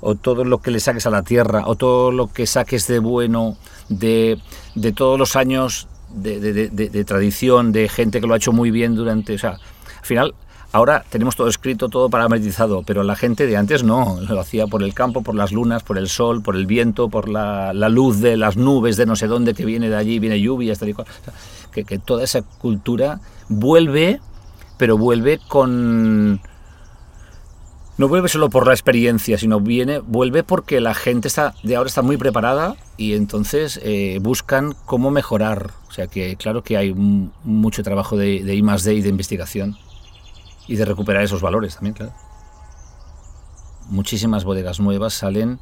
o 0.01 0.15
todo 0.15 0.43
lo 0.43 0.59
que 0.59 0.71
le 0.71 0.79
saques 0.79 1.05
a 1.05 1.09
la 1.09 1.23
tierra, 1.23 1.63
o 1.65 1.75
todo 1.75 2.11
lo 2.11 2.31
que 2.31 2.45
saques 2.47 2.87
de 2.87 2.99
bueno 2.99 3.57
de, 3.89 4.39
de 4.75 4.91
todos 4.91 5.17
los 5.17 5.35
años 5.35 5.87
de, 6.09 7.03
tradición, 7.05 7.71
de 7.71 7.89
gente 7.89 8.21
que 8.21 8.27
lo 8.27 8.33
ha 8.33 8.37
hecho 8.37 8.51
muy 8.53 8.71
bien 8.71 8.95
durante. 8.95 9.35
O 9.35 9.39
sea, 9.39 9.51
al 9.51 10.05
final, 10.05 10.33
ahora 10.71 11.03
tenemos 11.09 11.35
todo 11.35 11.47
escrito, 11.47 11.89
todo 11.89 12.09
parametrizado, 12.09 12.83
pero 12.83 13.03
la 13.03 13.15
gente 13.15 13.45
de 13.45 13.57
antes 13.57 13.83
no, 13.83 14.19
lo 14.27 14.39
hacía 14.39 14.67
por 14.67 14.83
el 14.83 14.93
campo, 14.93 15.21
por 15.21 15.35
las 15.35 15.51
lunas, 15.51 15.83
por 15.83 15.97
el 15.97 16.09
sol, 16.09 16.41
por 16.41 16.55
el 16.55 16.65
viento, 16.65 17.09
por 17.09 17.29
la, 17.29 17.73
la 17.73 17.89
luz 17.89 18.19
de 18.19 18.37
las 18.37 18.57
nubes 18.57 18.97
de 18.97 19.05
no 19.05 19.15
sé 19.15 19.27
dónde 19.27 19.53
que 19.53 19.65
viene 19.65 19.89
de 19.89 19.95
allí, 19.95 20.19
viene 20.19 20.39
lluvia, 20.39 20.75
tal 20.75 20.89
y 20.89 20.93
cual 20.93 21.07
que, 21.83 21.99
toda 21.99 22.23
esa 22.23 22.41
cultura 22.41 23.19
vuelve, 23.49 24.19
pero 24.77 24.97
vuelve 24.97 25.39
con... 25.47 26.39
No 27.97 28.07
vuelve 28.07 28.29
solo 28.29 28.49
por 28.49 28.67
la 28.67 28.73
experiencia, 28.73 29.39
sino 29.39 29.59
viene, 29.59 29.99
vuelve 29.99 30.43
porque 30.43 30.79
la 30.81 30.93
gente 30.93 31.27
está, 31.27 31.55
de 31.63 31.75
ahora 31.75 31.87
está 31.87 32.03
muy 32.03 32.17
preparada 32.17 32.75
y 32.95 33.13
entonces 33.13 33.79
eh, 33.83 34.19
buscan 34.21 34.75
cómo 34.85 35.09
mejorar. 35.09 35.71
O 35.89 35.91
sea 35.91 36.05
que 36.05 36.35
claro 36.35 36.63
que 36.63 36.77
hay 36.77 36.93
mucho 36.93 37.81
trabajo 37.81 38.15
de, 38.15 38.43
de 38.43 38.55
I 38.55 38.61
D 38.61 38.93
y 38.93 39.01
de 39.01 39.09
investigación 39.09 39.77
y 40.67 40.75
de 40.75 40.85
recuperar 40.85 41.23
esos 41.23 41.41
valores 41.41 41.73
también, 41.73 41.95
claro. 41.95 42.13
Muchísimas 43.89 44.43
bodegas 44.43 44.79
nuevas 44.79 45.13
salen 45.13 45.59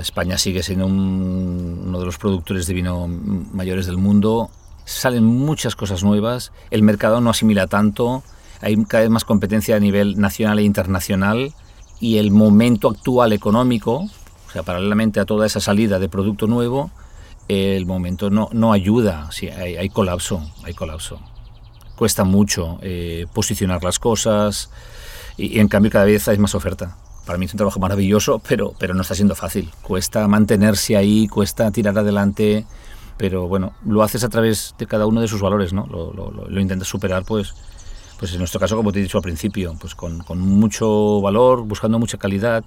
España 0.00 0.36
sigue 0.36 0.62
siendo 0.62 0.86
uno 0.86 1.98
de 1.98 2.04
los 2.04 2.18
productores 2.18 2.66
de 2.66 2.74
vino 2.74 3.08
mayores 3.08 3.86
del 3.86 3.96
mundo. 3.96 4.50
Salen 4.84 5.24
muchas 5.24 5.74
cosas 5.74 6.04
nuevas, 6.04 6.52
el 6.70 6.82
mercado 6.82 7.20
no 7.20 7.30
asimila 7.30 7.66
tanto, 7.66 8.22
hay 8.60 8.76
cada 8.84 9.02
vez 9.02 9.10
más 9.10 9.24
competencia 9.24 9.76
a 9.76 9.80
nivel 9.80 10.18
nacional 10.18 10.58
e 10.58 10.62
internacional 10.62 11.52
y 12.00 12.18
el 12.18 12.30
momento 12.30 12.88
actual 12.88 13.32
económico, 13.32 14.06
o 14.48 14.50
sea, 14.52 14.62
paralelamente 14.62 15.20
a 15.20 15.24
toda 15.24 15.46
esa 15.46 15.60
salida 15.60 15.98
de 15.98 16.08
producto 16.08 16.46
nuevo, 16.46 16.90
el 17.48 17.86
momento 17.86 18.30
no, 18.30 18.48
no 18.52 18.72
ayuda, 18.72 19.30
sí, 19.30 19.48
hay, 19.48 19.88
colapso, 19.88 20.42
hay 20.64 20.74
colapso. 20.74 21.20
Cuesta 21.96 22.24
mucho 22.24 22.78
eh, 22.82 23.26
posicionar 23.32 23.82
las 23.82 23.98
cosas 23.98 24.70
y 25.36 25.60
en 25.60 25.68
cambio 25.68 25.90
cada 25.90 26.04
vez 26.04 26.28
hay 26.28 26.38
más 26.38 26.54
oferta 26.54 26.96
para 27.26 27.38
mí 27.38 27.44
es 27.44 27.52
un 27.52 27.58
trabajo 27.58 27.80
maravilloso, 27.80 28.40
pero, 28.48 28.72
pero 28.78 28.94
no 28.94 29.02
está 29.02 29.14
siendo 29.14 29.34
fácil. 29.34 29.70
Cuesta 29.82 30.26
mantenerse 30.28 30.96
ahí, 30.96 31.26
cuesta 31.26 31.70
tirar 31.72 31.98
adelante, 31.98 32.64
pero 33.18 33.48
bueno, 33.48 33.74
lo 33.84 34.02
haces 34.02 34.24
a 34.24 34.28
través 34.28 34.74
de 34.78 34.86
cada 34.86 35.06
uno 35.06 35.20
de 35.20 35.28
sus 35.28 35.42
valores, 35.42 35.72
¿no? 35.72 35.86
Lo, 35.86 36.12
lo, 36.12 36.60
intentas 36.60 36.88
superar, 36.88 37.24
pues, 37.24 37.54
pues 38.18 38.32
en 38.32 38.38
nuestro 38.38 38.58
caso, 38.60 38.76
como 38.76 38.92
te 38.92 38.98
he 38.98 39.02
dicho 39.02 39.18
al 39.18 39.22
principio, 39.22 39.76
pues 39.78 39.94
con, 39.94 40.20
con 40.20 40.38
mucho 40.38 41.20
valor, 41.20 41.62
buscando 41.62 41.98
mucha 41.98 42.18
calidad 42.18 42.64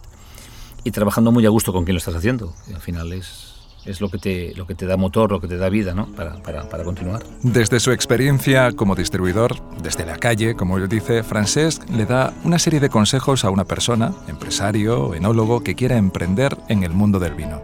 y 0.83 0.91
trabajando 0.91 1.31
muy 1.31 1.45
a 1.45 1.49
gusto 1.49 1.73
con 1.73 1.83
quien 1.83 1.95
lo 1.95 1.99
estás 1.99 2.15
haciendo. 2.15 2.53
Y 2.67 2.73
al 2.73 2.81
final 2.81 3.11
es, 3.13 3.55
es 3.85 4.01
lo 4.01 4.09
que 4.09 4.17
te, 4.17 4.53
lo 4.55 4.67
que 4.67 4.75
te 4.75 4.85
da 4.85 4.97
motor, 4.97 5.31
lo 5.31 5.41
que 5.41 5.47
te 5.47 5.57
da 5.57 5.69
vida 5.69 5.93
¿no? 5.93 6.07
para, 6.07 6.35
para, 6.43 6.67
para, 6.69 6.83
continuar. 6.83 7.23
Desde 7.41 7.79
su 7.79 7.91
experiencia 7.91 8.71
como 8.73 8.95
distribuidor, 8.95 9.55
desde 9.81 10.05
la 10.05 10.17
calle, 10.17 10.55
como 10.55 10.77
él 10.77 10.87
dice, 10.87 11.23
Francesc 11.23 11.89
le 11.89 12.05
da 12.05 12.33
una 12.43 12.59
serie 12.59 12.79
de 12.79 12.89
consejos 12.89 13.45
a 13.45 13.49
una 13.49 13.65
persona, 13.65 14.13
empresario 14.27 15.03
o 15.05 15.15
enólogo, 15.15 15.63
que 15.63 15.75
quiera 15.75 15.97
emprender 15.97 16.57
en 16.67 16.83
el 16.83 16.91
mundo 16.91 17.19
del 17.19 17.33
vino. 17.33 17.61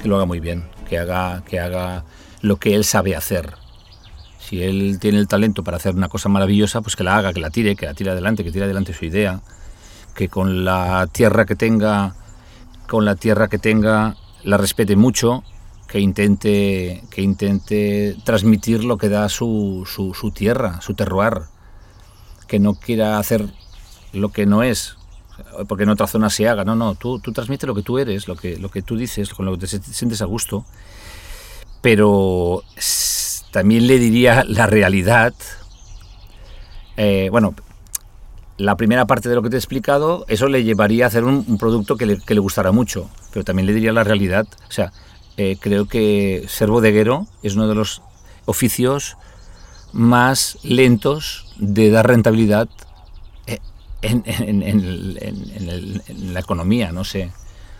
Que 0.00 0.08
lo 0.08 0.16
haga 0.16 0.26
muy 0.26 0.40
bien, 0.40 0.64
que 0.88 0.98
haga, 0.98 1.42
que 1.44 1.58
haga 1.58 2.04
lo 2.42 2.56
que 2.56 2.74
él 2.74 2.84
sabe 2.84 3.16
hacer. 3.16 3.54
Si 4.48 4.62
él 4.62 4.98
tiene 5.00 5.18
el 5.18 5.26
talento 5.26 5.64
para 5.64 5.76
hacer 5.76 5.96
una 5.96 6.08
cosa 6.08 6.28
maravillosa, 6.28 6.80
pues 6.80 6.94
que 6.94 7.02
la 7.02 7.16
haga, 7.16 7.32
que 7.32 7.40
la 7.40 7.50
tire, 7.50 7.74
que 7.74 7.86
la 7.86 7.94
tire 7.94 8.12
adelante, 8.12 8.44
que 8.44 8.52
tire 8.52 8.64
adelante 8.64 8.92
su 8.92 9.04
idea, 9.04 9.40
que 10.14 10.28
con 10.28 10.64
la 10.64 11.08
tierra 11.10 11.46
que 11.46 11.56
tenga, 11.56 12.14
con 12.86 13.04
la 13.04 13.16
tierra 13.16 13.48
que 13.48 13.58
tenga 13.58 14.16
la 14.44 14.56
respete 14.56 14.94
mucho, 14.94 15.42
que 15.88 15.98
intente, 15.98 17.02
que 17.10 17.22
intente 17.22 18.16
transmitir 18.22 18.84
lo 18.84 18.98
que 18.98 19.08
da 19.08 19.28
su, 19.28 19.82
su, 19.84 20.30
tierra, 20.30 20.80
su 20.80 20.94
terroir, 20.94 21.40
que 22.46 22.60
no 22.60 22.74
quiera 22.74 23.18
hacer 23.18 23.52
lo 24.12 24.28
que 24.28 24.46
no 24.46 24.62
es, 24.62 24.96
porque 25.66 25.82
en 25.82 25.90
otra 25.90 26.06
zona 26.06 26.30
se 26.30 26.48
haga. 26.48 26.64
No, 26.64 26.76
no, 26.76 26.94
tú, 26.94 27.18
tú 27.18 27.32
transmite 27.32 27.66
lo 27.66 27.74
que 27.74 27.82
tú 27.82 27.98
eres, 27.98 28.28
lo 28.28 28.36
que, 28.36 28.58
lo 28.58 28.70
que 28.70 28.82
tú 28.82 28.96
dices, 28.96 29.34
con 29.34 29.44
lo 29.44 29.58
que 29.58 29.66
te 29.66 29.66
sientes 29.66 30.22
a 30.22 30.26
gusto. 30.26 30.64
Pero 31.82 32.62
también 33.50 33.86
le 33.86 33.98
diría 33.98 34.44
la 34.46 34.66
realidad. 34.66 35.34
Eh, 36.96 37.28
bueno, 37.30 37.54
la 38.58 38.76
primera 38.76 39.06
parte 39.06 39.28
de 39.28 39.34
lo 39.34 39.42
que 39.42 39.50
te 39.50 39.56
he 39.56 39.58
explicado, 39.58 40.24
eso 40.28 40.48
le 40.48 40.64
llevaría 40.64 41.04
a 41.04 41.08
hacer 41.08 41.24
un, 41.24 41.58
producto 41.58 41.96
que 41.96 42.06
le, 42.06 42.18
que 42.18 42.38
gustara 42.38 42.72
mucho, 42.72 43.10
pero 43.32 43.44
también 43.44 43.66
le 43.66 43.74
diría 43.74 43.92
la 43.92 44.04
realidad. 44.04 44.46
O 44.68 44.72
sea, 44.72 44.92
eh, 45.36 45.56
creo 45.60 45.86
que 45.86 46.46
ser 46.48 46.68
bodeguero 46.68 47.26
es 47.42 47.54
uno 47.54 47.68
de 47.68 47.74
los 47.74 48.02
oficios 48.46 49.16
más 49.92 50.58
lentos 50.62 51.52
de 51.58 51.90
dar 51.90 52.06
rentabilidad 52.06 52.68
eh, 53.46 53.58
en, 54.02 54.22
la 56.32 56.40
economía, 56.40 56.92
no 56.92 57.04
sé. 57.04 57.32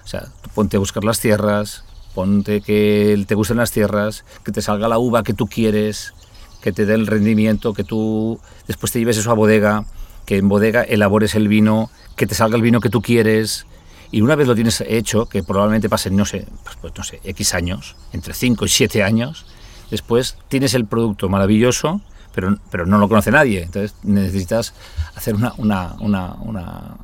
O 0.05 0.09
sea, 0.09 0.29
ponte 0.55 0.77
a 0.77 0.81
buscar 0.81 1.05
las 1.05 1.21
tierras, 1.21 1.85
ponte 2.17 2.63
que 2.63 3.23
te 3.29 3.35
gusten 3.35 3.59
las 3.59 3.73
tierras, 3.73 4.25
que 4.43 4.51
te 4.51 4.63
salga 4.63 4.89
la 4.89 4.99
uva 4.99 5.23
que 5.23 5.35
tú 5.35 5.47
quieres, 5.47 6.15
que 6.63 6.73
te 6.73 6.87
dé 6.87 6.95
el 6.95 7.07
rendimiento, 7.07 7.75
que 7.75 7.85
tú 7.85 8.41
después 8.67 8.91
te 8.91 8.99
lleves 8.99 9.19
eso 9.19 9.31
a 9.31 9.35
bodega 9.35 9.85
que 10.25 10.39
en 10.39 10.49
bodega 10.49 10.83
elabores 10.83 11.35
el 11.35 11.47
vino, 11.47 11.91
que 12.17 12.27
te 12.27 12.35
salga 12.35 12.57
el 12.57 12.63
vino 12.63 12.81
que 12.81 12.91
tú 12.91 13.01
quieres. 13.01 13.67
Y 14.11 14.23
una 14.23 14.35
vez 14.35 14.49
lo 14.49 14.55
tienes 14.55 14.81
hecho, 14.81 15.27
que 15.27 15.43
probablemente 15.43 15.89
pasen, 15.89 16.17
no 16.17 16.25
sé, 16.25 16.47
pues, 16.65 16.77
pues 16.81 16.93
no 16.97 17.05
sé, 17.05 17.21
X 17.23 17.55
años, 17.55 17.97
entre 18.13 18.35
5 18.35 18.65
y 18.65 18.69
7 18.69 19.03
años, 19.03 19.47
después 19.91 20.37
tienes 20.49 20.75
el 20.75 20.87
producto 20.87 21.29
maravilloso, 21.29 22.01
pero, 22.35 22.57
pero 22.71 22.87
no 22.87 22.99
lo 22.99 23.09
conoce 23.09 23.31
nadie. 23.31 23.63
Entonces 23.63 23.95
necesitas 24.03 24.75
hacer 25.15 25.35
una, 25.35 25.53
una, 25.59 25.95
una, 26.01 26.35
una, 26.41 26.97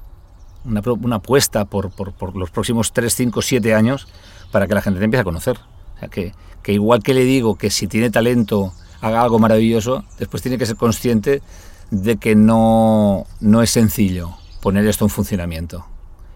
una 0.64 1.16
apuesta 1.16 1.64
por, 1.64 1.90
por, 1.90 2.12
por, 2.12 2.36
los 2.36 2.50
próximos 2.50 2.92
3, 2.92 3.14
5, 3.14 3.42
7 3.42 3.74
años 3.74 4.08
para 4.52 4.68
que 4.68 4.74
la 4.74 4.82
gente 4.82 5.00
te 5.00 5.04
empiece 5.04 5.22
a 5.22 5.24
conocer. 5.24 5.58
O 5.96 5.98
sea, 5.98 6.08
que, 6.08 6.32
que 6.62 6.72
igual 6.72 7.02
que 7.02 7.14
le 7.14 7.24
digo 7.24 7.56
que 7.56 7.70
si 7.70 7.88
tiene 7.88 8.10
talento 8.10 8.72
haga 9.00 9.22
algo 9.22 9.40
maravilloso, 9.40 10.04
después 10.18 10.42
tiene 10.42 10.58
que 10.58 10.66
ser 10.66 10.76
consciente 10.76 11.42
de 11.90 12.16
que 12.16 12.36
no, 12.36 13.26
no 13.40 13.62
es 13.62 13.70
sencillo 13.70 14.36
poner 14.60 14.86
esto 14.86 15.04
en 15.04 15.10
funcionamiento. 15.10 15.84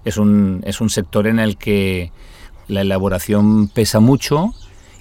Es 0.05 0.17
un, 0.17 0.63
es 0.67 0.81
un 0.81 0.91
sector 0.91 1.27
en 1.29 1.39
el 1.39 1.57
que 1.57 2.11
la 2.69 2.81
elaboración 2.81 3.69
pesa 3.69 4.01
mucho 4.01 4.53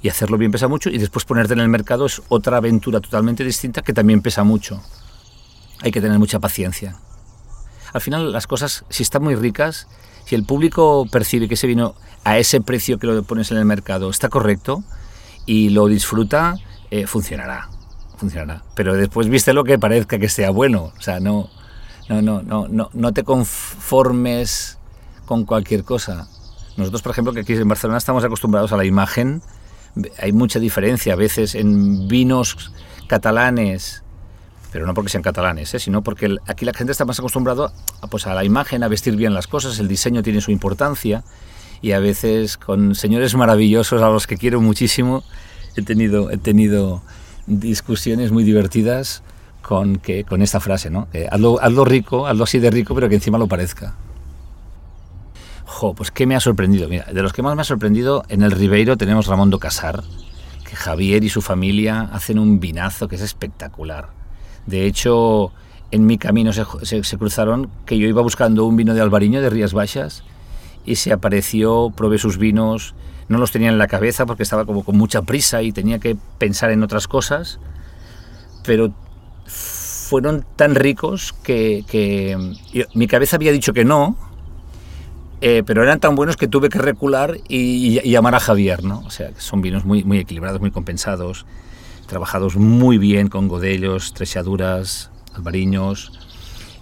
y 0.02 0.10
hacerlo 0.10 0.38
bien 0.38 0.52
pesa 0.52 0.68
mucho 0.68 0.90
y 0.90 1.00
después 1.00 1.26
ponerte 1.26 1.54
en 1.54 1.60
el 1.60 1.70
mercado 1.70 2.06
es 2.06 2.22
otra 2.30 2.58
aventura 2.58 3.00
totalmente 3.00 3.44
distinta 3.44 3.82
que 3.82 3.94
también 3.94 4.22
pesa 4.22 4.44
mucho. 4.44 4.82
Hay 5.82 5.92
que 5.92 6.02
tener 6.02 6.20
mucha 6.20 6.40
paciencia. 6.40 6.98
Al 7.92 8.02
final 8.02 8.32
las 8.32 8.46
cosas, 8.46 8.86
si 8.90 9.04
están 9.04 9.24
muy 9.24 9.36
ricas, 9.36 9.88
si 10.26 10.36
el 10.36 10.44
público 10.44 11.08
percibe 11.12 11.48
que 11.48 11.56
ese 11.56 11.68
vino 11.68 11.96
a 12.26 12.38
ese 12.38 12.60
precio 12.60 13.00
que 13.00 13.08
lo 13.08 13.24
pones 13.24 13.52
en 13.52 13.58
el 13.58 13.66
mercado 13.66 14.10
está 14.10 14.28
correcto 14.28 14.84
y 15.46 15.70
lo 15.70 15.88
disfruta, 15.88 16.56
eh, 16.92 17.08
funcionará 17.08 17.70
funcionará. 18.18 18.64
Pero 18.76 18.96
después 18.96 19.30
viste 19.30 19.54
lo 19.54 19.64
que 19.64 19.78
parezca 19.78 20.18
que 20.20 20.30
sea 20.30 20.50
bueno. 20.50 20.94
O 20.98 21.02
sea, 21.02 21.20
no, 21.20 21.50
no, 22.10 22.22
no, 22.22 22.42
no, 22.42 22.68
no, 22.68 22.90
no 22.94 23.14
te 23.14 23.24
conformes 23.24 24.78
con 25.26 25.46
cualquier 25.46 25.84
cosa. 25.84 26.28
Nosotros, 26.78 27.02
por 27.02 27.12
ejemplo, 27.12 27.34
que 27.34 27.42
aquí 27.42 27.54
en 27.54 27.68
Barcelona 27.68 27.98
estamos 27.98 28.24
acostumbrados 28.24 28.72
a 28.72 28.78
la 28.78 28.86
imagen, 28.86 29.42
hay 30.20 30.34
mucha 30.34 30.60
diferencia 30.60 31.14
a 31.14 31.16
veces 31.16 31.56
en 31.56 32.08
vinos 32.08 32.72
catalanes, 33.08 34.04
pero 34.72 34.86
no 34.86 34.94
porque 34.94 35.10
sean 35.10 35.24
catalanes, 35.24 35.74
¿eh? 35.74 35.80
sino 35.80 36.02
porque 36.02 36.36
aquí 36.48 36.66
la 36.66 36.74
gente 36.74 36.92
está 36.92 37.06
más 37.06 37.18
acostumbrado 37.20 37.72
a, 38.02 38.08
pues, 38.08 38.28
a 38.28 38.34
la 38.34 38.44
imagen, 38.44 38.84
a 38.84 38.90
vestir 38.90 39.16
bien 39.16 39.34
las 39.34 39.48
cosas, 39.48 39.80
el 39.80 39.88
diseño 39.88 40.22
tiene 40.22 40.42
su 40.42 40.52
importancia 40.52 41.24
y 41.82 41.92
a 41.92 42.00
veces 42.00 42.58
con 42.58 42.96
señores 42.96 43.36
maravillosos 43.36 44.02
a 44.02 44.10
los 44.10 44.28
que 44.28 44.38
quiero 44.38 44.62
muchísimo 44.62 45.24
he 45.76 45.82
tenido, 45.82 46.32
he 46.32 46.38
tenido 46.38 47.02
discusiones 47.48 48.32
muy 48.32 48.44
divertidas 48.44 49.24
con, 49.62 49.98
que, 49.98 50.24
con 50.24 50.42
esta 50.42 50.60
frase, 50.60 50.90
¿no? 50.90 51.08
hazlo, 51.32 51.60
hazlo 51.62 51.86
rico, 51.86 52.28
hazlo 52.28 52.44
así 52.44 52.60
de 52.60 52.70
rico, 52.70 52.94
pero 52.96 53.10
que 53.10 53.16
encima 53.16 53.38
lo 53.38 53.48
parezca. 53.48 53.96
Jo, 55.66 55.94
pues 55.94 56.12
¿qué 56.12 56.26
me 56.26 56.36
ha 56.36 56.40
sorprendido? 56.40 56.88
Mira, 56.88 57.06
de 57.12 57.22
los 57.22 57.34
que 57.34 57.42
más 57.42 57.56
me 57.56 57.62
ha 57.62 57.66
sorprendido, 57.66 58.24
en 58.30 58.44
el 58.44 58.52
Ribeiro 58.52 58.96
tenemos 58.98 59.28
Ramón 59.28 59.50
do 59.50 59.60
Casar, 59.60 60.04
que 60.70 60.76
Javier 60.76 61.24
y 61.24 61.30
su 61.30 61.42
familia 61.42 62.02
hacen 62.14 62.40
un 62.40 62.60
vinazo 62.60 63.08
que 63.08 63.16
es 63.16 63.22
espectacular. 63.22 64.10
De 64.68 64.86
hecho, 64.86 65.52
en 65.92 66.06
mi 66.06 66.18
camino 66.18 66.54
se, 66.54 66.64
se, 67.04 67.18
cruzaron 67.18 67.70
que 67.86 67.98
yo 67.98 68.08
iba 68.08 68.22
buscando 68.22 68.66
un 68.66 68.76
vino 68.76 68.94
de 68.94 69.02
Albariño, 69.02 69.42
de 69.42 69.50
Rías 69.50 69.74
Baixas, 69.74 70.24
y 70.86 70.96
se 70.96 71.12
apareció, 71.12 71.92
probé 71.96 72.18
sus 72.18 72.38
vinos, 72.38 72.96
no 73.28 73.38
los 73.38 73.52
tenía 73.52 73.70
en 73.70 73.78
la 73.78 73.88
cabeza 73.88 74.26
porque 74.26 74.44
estaba 74.44 74.66
como 74.66 74.84
con 74.84 74.98
mucha 74.98 75.24
prisa 75.24 75.62
y 75.62 75.72
tenía 75.72 76.00
que 76.00 76.16
pensar 76.38 76.72
en 76.72 76.84
otras 76.84 77.08
cosas, 77.08 77.60
pero 78.64 78.94
fueron 79.46 80.46
tan 80.56 80.76
ricos 80.76 81.34
que, 81.44 82.38
mi 82.94 83.08
cabeza 83.08 83.38
había 83.38 83.52
dicho 83.52 83.74
que 83.74 83.84
no, 83.86 84.16
eh, 85.42 85.64
pero 85.66 85.84
eran 85.84 86.00
tan 86.00 86.16
buenos 86.16 86.38
que 86.38 86.48
tuve 86.48 86.70
que 86.70 86.80
recular 86.80 87.38
y, 87.48 88.00
llamar 88.10 88.36
a 88.36 88.40
Javier, 88.40 88.84
¿no? 88.84 89.00
O 89.06 89.10
sea, 89.10 89.32
son 89.38 89.62
vinos 89.62 89.86
muy, 89.86 90.04
muy 90.04 90.20
equilibrados, 90.20 90.62
muy 90.62 90.72
compensados, 90.72 91.46
trabajados 92.08 92.56
muy 92.56 92.98
bien 92.98 93.28
con 93.28 93.48
godellos, 93.48 94.14
trechaduras, 94.14 95.12
albariños. 95.34 96.25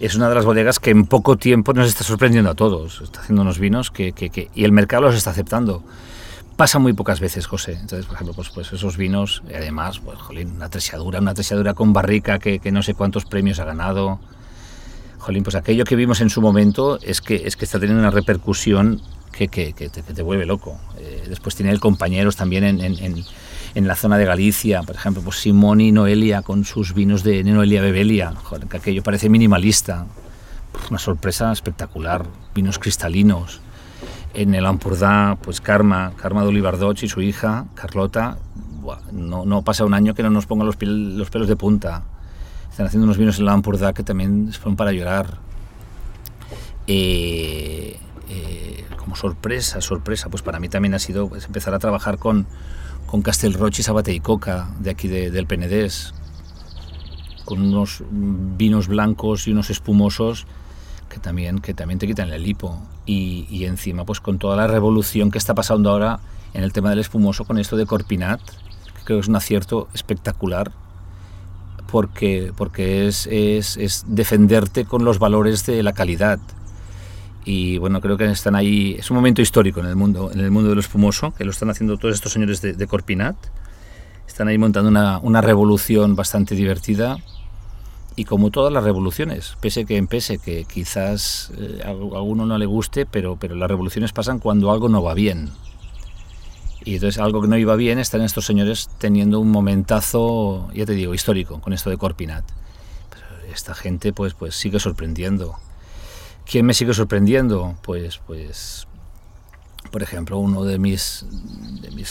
Es 0.04 0.14
una 0.14 0.28
de 0.28 0.34
las 0.34 0.44
bodegas 0.44 0.80
que 0.80 0.90
en 0.90 1.06
poco 1.06 1.36
tiempo 1.36 1.72
nos 1.72 1.88
está 1.88 2.04
sorprendiendo 2.04 2.50
a 2.50 2.54
todos. 2.54 3.00
Está 3.00 3.20
haciendo 3.20 3.42
unos 3.42 3.58
vinos 3.58 3.90
que, 3.90 4.12
que 4.12 4.50
y 4.54 4.64
el 4.64 4.72
mercado 4.72 5.02
los 5.02 5.14
está 5.14 5.30
aceptando 5.30 5.82
pasa 6.56 6.78
muy 6.78 6.92
pocas 6.92 7.20
veces, 7.20 7.46
José. 7.46 7.72
Entonces, 7.72 8.06
por 8.06 8.14
ejemplo, 8.14 8.34
pues, 8.34 8.50
pues 8.50 8.72
esos 8.72 8.96
vinos, 8.96 9.42
y 9.50 9.54
además, 9.54 10.00
pues, 10.00 10.18
jolín, 10.18 10.52
una 10.56 10.68
tresadura, 10.68 11.20
una 11.20 11.34
tresadura 11.34 11.74
con 11.74 11.92
barrica 11.92 12.38
que, 12.38 12.58
que, 12.58 12.70
no 12.70 12.82
sé 12.82 12.94
cuántos 12.94 13.24
premios 13.24 13.58
ha 13.58 13.64
ganado. 13.64 14.20
Jolín, 15.18 15.42
pues 15.42 15.56
aquello 15.56 15.84
que 15.84 15.96
vimos 15.96 16.20
en 16.20 16.30
su 16.30 16.40
momento 16.40 16.98
es 17.02 17.20
que, 17.20 17.42
es 17.46 17.56
que 17.56 17.64
está 17.64 17.80
teniendo 17.80 18.00
una 18.00 18.10
repercusión 18.10 19.00
que, 19.32 19.48
te, 19.48 19.88
te, 19.88 20.22
vuelve 20.22 20.46
loco. 20.46 20.78
Eh, 20.98 21.24
después 21.28 21.56
tiene 21.56 21.72
el 21.72 21.80
compañeros 21.80 22.36
también 22.36 22.64
en, 22.64 23.24
la 23.82 23.96
zona 23.96 24.16
de 24.18 24.24
Galicia, 24.24 24.82
por 24.82 24.94
ejemplo, 24.94 25.22
pues 25.22 25.38
Simoni 25.38 25.90
Noelia 25.90 26.42
con 26.42 26.64
sus 26.64 26.94
vinos 26.94 27.24
de 27.24 27.42
Noelia 27.42 27.82
Bebelia, 27.82 28.32
Joder, 28.44 28.68
que 28.68 28.76
aquello 28.76 29.02
parece 29.02 29.28
minimalista. 29.28 30.06
Una 30.90 30.98
sorpresa 30.98 31.50
espectacular, 31.52 32.24
vinos 32.54 32.78
cristalinos 32.78 33.60
en 34.32 34.54
el 34.54 34.66
Ampurdá, 34.66 35.36
pues 35.42 35.60
Karma, 35.60 36.12
Karma 36.16 36.42
de 36.42 36.48
Olivardoch 36.48 37.02
y 37.02 37.08
su 37.08 37.20
hija, 37.20 37.66
Carlota, 37.74 38.38
no, 39.12 39.44
no, 39.44 39.62
pasa 39.62 39.84
un 39.84 39.94
año 39.94 40.14
que 40.14 40.22
no 40.22 40.30
nos 40.30 40.46
pongan 40.46 40.66
los, 40.66 40.76
los, 40.80 41.30
pelos 41.30 41.48
de 41.48 41.56
punta. 41.56 42.02
Están 42.70 42.86
haciendo 42.86 43.04
unos 43.04 43.16
vinos 43.16 43.38
en 43.38 43.42
el 43.42 43.48
Ampurdá 43.48 43.92
que 43.92 44.02
también 44.02 44.52
fueron 44.52 44.76
para 44.76 44.92
llorar. 44.92 45.38
Eh, 46.86 47.98
eh, 48.28 48.84
como 48.98 49.16
sorpresa, 49.16 49.80
sorpresa, 49.80 50.28
pues 50.28 50.42
para 50.42 50.60
mí 50.60 50.68
también 50.68 50.94
ha 50.94 50.98
sido 50.98 51.28
pues, 51.28 51.46
empezar 51.46 51.72
a 51.74 51.78
trabajar 51.78 52.18
con, 52.18 52.46
con 53.14 53.22
Castelroche 53.22 53.80
y 53.80 53.84
Sabate 53.84 54.12
y 54.12 54.18
Coca, 54.18 54.66
de 54.80 54.90
aquí 54.90 55.06
de, 55.06 55.30
del 55.30 55.46
Penedés, 55.46 56.12
con 57.44 57.62
unos 57.62 58.02
vinos 58.10 58.88
blancos 58.88 59.46
y 59.46 59.52
unos 59.52 59.70
espumosos 59.70 60.48
que 61.08 61.20
también, 61.20 61.60
que 61.60 61.74
también 61.74 62.00
te 62.00 62.08
quitan 62.08 62.32
el 62.32 62.44
hipo. 62.44 62.76
Y, 63.06 63.64
encima, 63.66 64.04
pues 64.04 64.18
con 64.18 64.40
toda 64.40 64.56
la 64.56 64.66
revolución 64.66 65.30
que 65.30 65.38
está 65.38 65.54
pasando 65.54 65.90
ahora 65.90 66.18
en 66.54 66.64
el 66.64 66.72
tema 66.72 66.90
del 66.90 66.98
espumoso, 66.98 67.44
con 67.44 67.58
esto 67.58 67.76
de 67.76 67.86
Corpinat, 67.86 68.40
que 68.40 69.04
creo 69.04 69.18
que 69.18 69.20
es 69.20 69.28
un 69.28 69.36
acierto 69.36 69.86
espectacular, 69.94 70.72
porque, 71.92 72.52
porque 72.56 73.06
es, 73.06 73.28
es 73.28 74.04
defenderte 74.08 74.86
con 74.86 75.04
los 75.04 75.20
valores 75.20 75.64
de 75.66 75.84
la 75.84 75.92
calidad. 75.92 76.40
Y 77.44 77.78
bueno, 77.78 78.00
creo 78.00 78.16
que 78.16 78.24
están 78.24 78.54
ahí, 78.54 78.96
es 78.98 79.10
un 79.10 79.16
momento 79.16 79.42
histórico 79.42 79.80
en 79.80 79.86
el 79.86 79.96
mundo, 79.96 80.30
en 80.32 80.40
el 80.40 80.50
mundo 80.50 80.70
del 80.70 80.78
espumoso, 80.78 81.34
que 81.34 81.44
lo 81.44 81.50
están 81.50 81.70
haciendo 81.70 81.98
todos 81.98 82.14
estos 82.14 82.32
señores 82.32 82.62
de, 82.62 82.72
de 82.72 82.86
Corpinat. 82.86 83.36
Están 84.26 84.48
ahí 84.48 84.56
montando 84.56 84.88
una, 84.88 85.18
una 85.18 85.40
revolución 85.40 86.16
bastante 86.16 86.54
divertida 86.54 87.18
y 88.16 88.24
como 88.24 88.50
todas 88.50 88.72
las 88.72 88.84
revoluciones, 88.84 89.56
pese 89.60 89.84
que 89.84 90.00
pese 90.04 90.38
que 90.38 90.64
quizás 90.64 91.50
eh, 91.58 91.80
a 91.84 91.90
alguno 91.90 92.46
no 92.46 92.58
le 92.58 92.66
guste, 92.66 93.06
pero, 93.06 93.36
pero 93.36 93.56
las 93.56 93.68
revoluciones 93.68 94.12
pasan 94.12 94.38
cuando 94.38 94.70
algo 94.70 94.88
no 94.88 95.02
va 95.02 95.14
bien. 95.14 95.50
Y 96.84 96.94
entonces 96.94 97.20
algo 97.20 97.40
que 97.40 97.48
no 97.48 97.56
iba 97.56 97.74
bien 97.76 97.98
están 97.98 98.20
estos 98.20 98.44
señores 98.44 98.88
teniendo 98.98 99.40
un 99.40 99.50
momentazo, 99.50 100.70
ya 100.74 100.84
te 100.84 100.92
digo, 100.92 101.14
histórico 101.14 101.60
con 101.60 101.72
esto 101.72 101.90
de 101.90 101.96
Corpinat. 101.96 102.44
Pero 103.10 103.52
esta 103.52 103.74
gente 103.74 104.12
pues, 104.12 104.34
pues 104.34 104.54
sigue 104.54 104.78
sorprendiendo. 104.78 105.56
¿Quién 106.50 106.66
me 106.66 106.74
sigue 106.74 106.94
sorprendiendo? 106.94 107.76
Pues, 107.82 108.18
pues, 108.26 108.86
por 109.90 110.02
ejemplo, 110.02 110.38
uno 110.38 110.64
de 110.64 110.78
mis, 110.78 111.24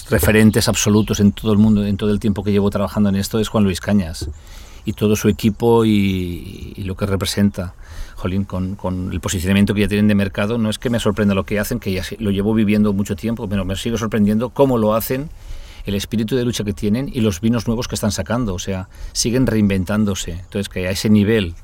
referentes 0.09 0.67
absolutos 0.67 1.19
en 1.19 1.31
todo 1.31 1.51
el 1.51 1.57
mundo, 1.57 1.85
en 1.85 1.97
todo 1.97 2.11
el 2.11 2.19
tiempo 2.19 2.43
que 2.43 2.51
llevo 2.51 2.69
trabajando 2.69 3.09
en 3.09 3.15
esto, 3.15 3.39
es 3.39 3.47
Juan 3.47 3.63
Luis 3.63 3.79
Cañas 3.79 4.29
y 4.85 4.93
todo 4.93 5.15
su 5.15 5.29
equipo 5.29 5.85
y, 5.85 6.73
lo 6.77 6.95
que 6.95 7.05
representa. 7.05 7.75
Jolín, 8.15 8.45
con, 8.45 8.75
con, 8.75 9.11
el 9.11 9.19
posicionamiento 9.19 9.73
que 9.73 9.81
ya 9.81 9.87
tienen 9.87 10.07
de 10.07 10.15
mercado, 10.15 10.57
no 10.57 10.69
es 10.69 10.79
que 10.79 10.89
me 10.89 10.99
sorprenda 10.99 11.35
lo 11.35 11.45
que 11.45 11.59
hacen, 11.59 11.79
que 11.79 11.91
ya 11.91 12.03
lo 12.19 12.31
llevo 12.31 12.53
viviendo 12.53 12.93
mucho 12.93 13.15
tiempo, 13.15 13.49
pero 13.49 13.65
me 13.65 13.75
sigue 13.75 13.97
sorprendiendo 13.97 14.49
cómo 14.49 14.77
lo 14.77 14.93
hacen, 14.93 15.29
el 15.85 15.95
espíritu 15.95 16.35
de 16.35 16.45
lucha 16.45 16.63
que 16.63 16.73
tienen 16.73 17.09
y 17.13 17.21
los 17.21 17.41
vinos 17.41 17.67
nuevos 17.67 17.87
que 17.87 17.95
están 17.95 18.11
sacando. 18.11 18.53
O 18.53 18.59
sea, 18.59 18.87
siguen 19.11 19.45
reinventándose. 19.45 20.31
Entonces, 20.31 20.69
que 20.69 20.87
a 20.87 20.91
ese 20.91 21.09
nivel 21.09 21.55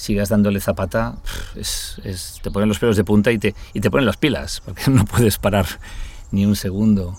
sigas 0.00 0.30
dándole 0.30 0.60
zapata, 0.60 1.18
te 2.42 2.50
ponen 2.50 2.70
los 2.70 2.78
pelos 2.78 2.96
de 2.96 3.04
punta 3.04 3.30
y 3.32 3.38
te, 3.38 3.54
y 3.74 3.80
te 3.80 3.90
ponen 3.90 4.06
las 4.06 4.16
pilas, 4.16 4.62
porque 4.64 4.84
no 4.90 5.04
puedes 5.04 5.36
parar 5.38 5.66
ni 6.30 6.46
un 6.46 6.56
segundo. 6.56 7.18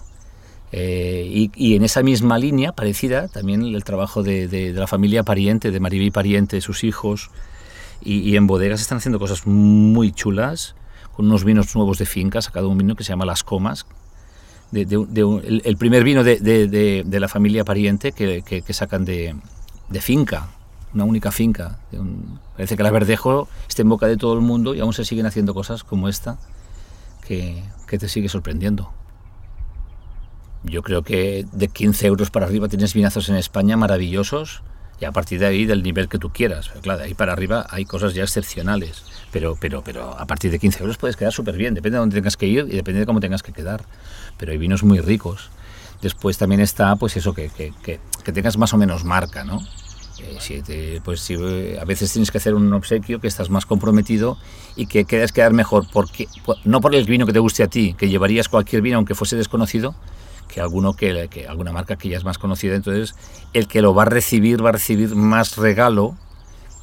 Eh, 0.71 1.49
y, 1.53 1.75
en 1.75 1.83
esa 1.83 2.01
misma 2.01 2.39
línea, 2.39 2.71
parecida, 2.71 3.27
también 3.27 3.61
el 3.61 3.83
trabajo 3.83 4.23
de, 4.23 4.47
de, 4.47 4.73
la 4.73 4.87
familia 4.87 5.21
Pariente, 5.21 5.69
de 5.69 5.79
Maribí 5.79 6.09
Pariente, 6.09 6.59
sus 6.59 6.83
hijos, 6.83 7.29
y, 8.01 8.35
en 8.35 8.47
bodegas 8.47 8.81
están 8.81 8.97
haciendo 8.97 9.19
cosas 9.19 9.45
muy 9.45 10.11
chulas, 10.11 10.73
con 11.15 11.27
unos 11.27 11.43
vinos 11.43 11.75
nuevos 11.75 11.99
de 11.99 12.07
finca, 12.07 12.41
sacado 12.41 12.67
un 12.67 12.79
vino 12.79 12.95
que 12.95 13.03
se 13.03 13.09
llama 13.09 13.25
Las 13.25 13.43
Comas, 13.43 13.85
el, 14.73 15.77
primer 15.77 16.03
vino 16.03 16.23
de, 16.23 17.05
la 17.05 17.27
familia 17.27 17.63
Pariente 17.63 18.11
que, 18.11 18.41
que, 18.41 18.63
que 18.63 18.73
sacan 18.73 19.05
de, 19.05 19.35
finca, 19.99 20.49
una 20.93 21.05
única 21.05 21.31
finca. 21.31 21.79
Parece 22.55 22.77
que 22.77 22.83
la 22.83 22.91
Verdejo 22.91 23.47
está 23.67 23.81
en 23.81 23.89
boca 23.89 24.07
de 24.07 24.17
todo 24.17 24.33
el 24.33 24.41
mundo 24.41 24.75
y 24.75 24.79
aún 24.79 24.93
se 24.93 25.05
siguen 25.05 25.25
haciendo 25.25 25.53
cosas 25.53 25.83
como 25.83 26.09
esta 26.09 26.37
que, 27.25 27.63
que 27.87 27.97
te 27.97 28.09
sigue 28.09 28.29
sorprendiendo. 28.29 28.91
Yo 30.63 30.83
creo 30.83 31.01
que 31.01 31.45
de 31.51 31.67
15 31.67 32.07
euros 32.07 32.29
para 32.29 32.45
arriba 32.45 32.67
tienes 32.67 32.93
vinazos 32.93 33.29
en 33.29 33.35
España 33.35 33.77
maravillosos 33.77 34.61
y 34.99 35.05
a 35.05 35.11
partir 35.11 35.39
de 35.39 35.47
ahí 35.47 35.65
del 35.65 35.81
nivel 35.81 36.07
que 36.07 36.19
tú 36.19 36.29
quieras. 36.29 36.69
Pero 36.69 36.81
claro, 36.81 36.99
de 36.99 37.05
ahí 37.05 37.13
para 37.15 37.33
arriba 37.33 37.65
hay 37.69 37.85
cosas 37.85 38.13
ya 38.13 38.23
excepcionales. 38.23 39.03
Pero, 39.31 39.57
pero, 39.59 39.83
pero 39.83 40.15
a 40.17 40.25
partir 40.27 40.51
de 40.51 40.59
15 40.59 40.81
euros 40.81 40.97
puedes 40.97 41.15
quedar 41.15 41.33
súper 41.33 41.57
bien. 41.57 41.73
Depende 41.73 41.95
de 41.95 41.99
dónde 42.01 42.15
tengas 42.15 42.37
que 42.37 42.45
ir 42.45 42.67
y 42.69 42.75
depende 42.75 42.99
de 42.99 43.05
cómo 43.07 43.19
tengas 43.19 43.41
que 43.41 43.51
quedar. 43.51 43.83
Pero 44.37 44.51
hay 44.51 44.59
vinos 44.59 44.83
muy 44.83 44.99
ricos. 44.99 45.49
Después 46.03 46.37
también 46.37 46.61
está, 46.61 46.95
pues 46.95 47.17
eso, 47.17 47.33
que, 47.33 47.49
que, 47.49 47.73
que 48.23 48.31
tengas 48.31 48.57
más 48.57 48.73
o 48.73 48.77
menos 48.77 49.03
marca, 49.03 49.43
¿no? 49.43 49.61
Si 50.39 50.61
pues 51.03 51.21
si, 51.21 51.35
a 51.79 51.85
veces 51.85 52.11
tienes 52.11 52.31
que 52.31 52.37
hacer 52.37 52.55
un 52.55 52.71
obsequio 52.73 53.19
que 53.19 53.27
estás 53.27 53.49
más 53.49 53.65
comprometido 53.65 54.37
y 54.75 54.87
que 54.87 55.05
quieras 55.05 55.31
quedar 55.31 55.53
mejor, 55.53 55.85
porque, 55.91 56.27
no 56.65 56.81
por 56.81 56.95
el 56.95 57.05
vino 57.05 57.25
que 57.25 57.33
te 57.33 57.39
guste 57.39 57.63
a 57.63 57.67
ti, 57.67 57.93
que 57.97 58.09
llevarías 58.09 58.49
cualquier 58.49 58.81
vino 58.81 58.97
aunque 58.97 59.15
fuese 59.15 59.35
desconocido, 59.35 59.95
que 60.47 60.61
alguno 60.61 60.93
que, 60.93 61.27
que, 61.29 61.47
alguna 61.47 61.71
marca 61.71 61.95
que 61.95 62.09
ya 62.09 62.17
es 62.17 62.23
más 62.23 62.37
conocida, 62.37 62.75
entonces 62.75 63.15
el 63.53 63.67
que 63.67 63.81
lo 63.81 63.93
va 63.93 64.03
a 64.03 64.05
recibir 64.05 64.63
va 64.63 64.69
a 64.69 64.73
recibir 64.73 65.15
más 65.15 65.57
regalo 65.57 66.17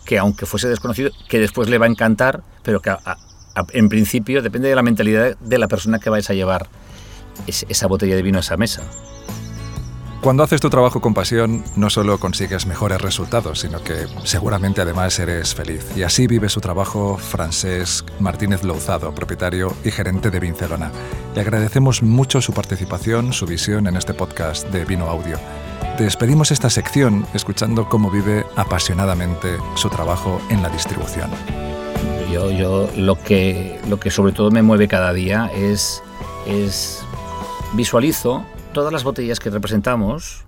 que 0.04 0.18
aunque 0.18 0.46
fuese 0.46 0.68
desconocido, 0.68 1.10
que 1.28 1.38
después 1.38 1.68
le 1.68 1.76
va 1.76 1.84
a 1.84 1.88
encantar, 1.88 2.42
pero 2.62 2.80
que 2.80 2.90
a, 2.90 3.18
en 3.72 3.88
principio 3.88 4.40
depende 4.40 4.68
de 4.68 4.74
la 4.74 4.82
mentalidad 4.82 5.36
de 5.38 5.58
la 5.58 5.68
persona 5.68 5.98
que 5.98 6.10
vais 6.10 6.28
a 6.30 6.34
llevar 6.34 6.68
es, 7.46 7.66
esa 7.68 7.86
botella 7.86 8.16
de 8.16 8.22
vino 8.22 8.38
a 8.38 8.40
esa 8.40 8.56
mesa. 8.56 8.82
Cuando 10.20 10.42
haces 10.42 10.60
tu 10.60 10.68
trabajo 10.68 11.00
con 11.00 11.14
pasión, 11.14 11.62
no 11.76 11.90
solo 11.90 12.18
consigues 12.18 12.66
mejores 12.66 13.00
resultados, 13.00 13.60
sino 13.60 13.84
que 13.84 14.06
seguramente 14.24 14.80
además 14.80 15.16
eres 15.20 15.54
feliz. 15.54 15.86
Y 15.96 16.02
así 16.02 16.26
vive 16.26 16.48
su 16.48 16.60
trabajo 16.60 17.16
Francesc 17.18 18.04
Martínez 18.18 18.64
Louzado, 18.64 19.14
propietario 19.14 19.72
y 19.84 19.92
gerente 19.92 20.30
de 20.32 20.40
Vincelona. 20.40 20.90
Le 21.36 21.40
agradecemos 21.40 22.02
mucho 22.02 22.40
su 22.40 22.52
participación, 22.52 23.32
su 23.32 23.46
visión 23.46 23.86
en 23.86 23.96
este 23.96 24.12
podcast 24.12 24.68
de 24.70 24.84
Vino 24.84 25.06
Audio. 25.08 25.38
Despedimos 25.98 26.50
esta 26.50 26.68
sección 26.68 27.24
escuchando 27.32 27.88
cómo 27.88 28.10
vive 28.10 28.44
apasionadamente 28.56 29.56
su 29.76 29.88
trabajo 29.88 30.40
en 30.50 30.62
la 30.62 30.68
distribución. 30.68 31.30
Yo, 32.32 32.50
yo 32.50 32.90
lo, 32.96 33.22
que, 33.22 33.80
lo 33.88 34.00
que 34.00 34.10
sobre 34.10 34.32
todo 34.32 34.50
me 34.50 34.62
mueve 34.62 34.88
cada 34.88 35.12
día 35.12 35.48
es, 35.54 36.02
es 36.44 37.04
visualizo 37.74 38.44
todas 38.78 38.92
las 38.92 39.02
botellas 39.02 39.40
que 39.40 39.50
representamos 39.50 40.44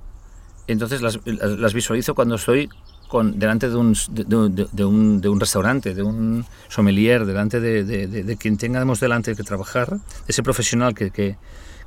entonces 0.72 1.02
las, 1.02 1.74
visualizo 1.74 2.14
cuando 2.14 2.36
estoy 2.36 2.70
con, 3.08 3.38
delante 3.38 3.68
de 3.68 3.74
un, 3.76 3.92
de, 4.12 4.84
un, 4.84 5.20
de 5.20 5.28
un 5.28 5.40
restaurante, 5.40 5.94
de 5.94 6.02
un 6.02 6.44
sommelier, 6.68 7.26
delante 7.26 7.58
de, 7.58 8.36
quien 8.38 8.56
tengamos 8.56 9.00
delante 9.00 9.34
que 9.34 9.42
trabajar, 9.42 9.98
ese 10.28 10.44
profesional 10.44 10.94
que, 10.94 11.10
que, 11.10 11.36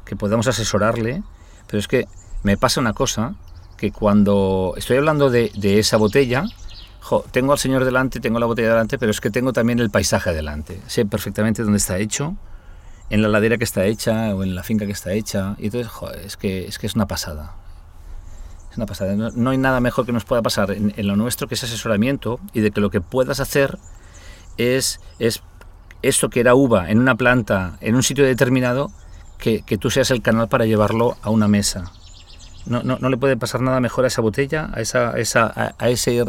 que 0.03 0.15
podamos 0.17 0.47
asesorarle. 0.47 1.23
Pero 1.67 1.79
es 1.79 1.88
que 1.88 2.08
me 2.43 2.58
pasa 2.58 2.82
una 2.82 2.91
cosa, 2.91 3.36
que 3.77 3.91
cuando 3.91 4.73
estoy 4.75 4.97
hablando 4.97 5.29
de, 5.29 5.49
esa 5.79 5.95
botella, 5.95 6.43
tengo 7.32 7.53
al 7.53 7.60
señor 7.60 7.86
delante, 7.86 8.19
tengo 8.19 8.38
la 8.38 8.45
botella 8.47 8.69
delante, 8.69 8.97
pero 8.97 9.12
es 9.12 9.21
que 9.21 9.29
tengo 9.29 9.53
también 9.53 9.79
el 9.79 9.91
paisaje 9.91 10.34
delante. 10.34 10.82
Sé 10.88 11.06
perfectamente 11.06 11.63
dónde 11.63 11.77
está 11.77 11.99
hecho, 11.99 12.36
en 13.10 13.22
la 13.22 13.28
ladera 13.28 13.58
que 13.58 13.63
está 13.63 13.86
hecha 13.86 14.36
o 14.36 14.44
en 14.44 14.56
la 14.56 14.63
finca 14.63 14.86
que 14.86 14.92
está 14.92 15.13
hecha. 15.13 15.56
Y 15.60 15.66
entonces, 15.66 15.92
es, 16.24 16.38
que, 16.38 16.66
es 16.66 16.80
que 16.80 16.88
es 16.88 16.96
una 16.96 17.08
pasada. 17.08 17.56
Es 18.72 18.78
una 18.78 18.86
pasada. 18.86 19.16
No, 19.16 19.50
hay 19.50 19.58
nada 19.58 19.80
mejor 19.80 20.06
que 20.06 20.12
nos 20.12 20.26
pueda 20.26 20.42
pasar 20.42 20.72
en, 20.72 20.94
lo 21.08 21.16
nuestro 21.16 21.48
que 21.48 21.56
ese 21.56 21.66
asesoramiento 21.66 22.39
y 22.54 22.62
de 22.62 22.72
que 22.72 22.82
lo 22.82 22.89
que 22.89 23.02
puedas 23.02 23.39
hacer 23.39 23.78
es, 24.58 25.00
es 25.20 25.44
esto 26.02 26.30
que 26.30 26.39
era 26.39 26.56
uva 26.56 26.89
en 26.89 27.00
una 27.00 27.16
planta, 27.16 27.78
en 27.82 27.96
un 27.96 28.04
sitio 28.04 28.26
determinado, 28.26 28.92
que, 29.38 29.62
que 29.62 29.78
tú 29.78 29.89
seas 29.89 30.10
el 30.12 30.22
canal 30.22 30.48
para 30.48 30.66
llevarlo 30.66 31.18
a 31.22 31.30
una 31.30 31.48
mesa. 31.48 31.92
No, 32.66 32.82
no, 32.82 32.98
no, 33.00 33.10
le 33.10 33.18
puede 33.18 33.36
pasar 33.36 33.62
nada 33.62 33.82
mejor 33.82 34.06
a 34.06 34.08
esa 34.08 34.22
botella, 34.22 34.70
a, 34.74 34.80
esa, 34.80 35.20
esa, 35.20 35.76
a, 35.78 35.89
ese 35.89 36.24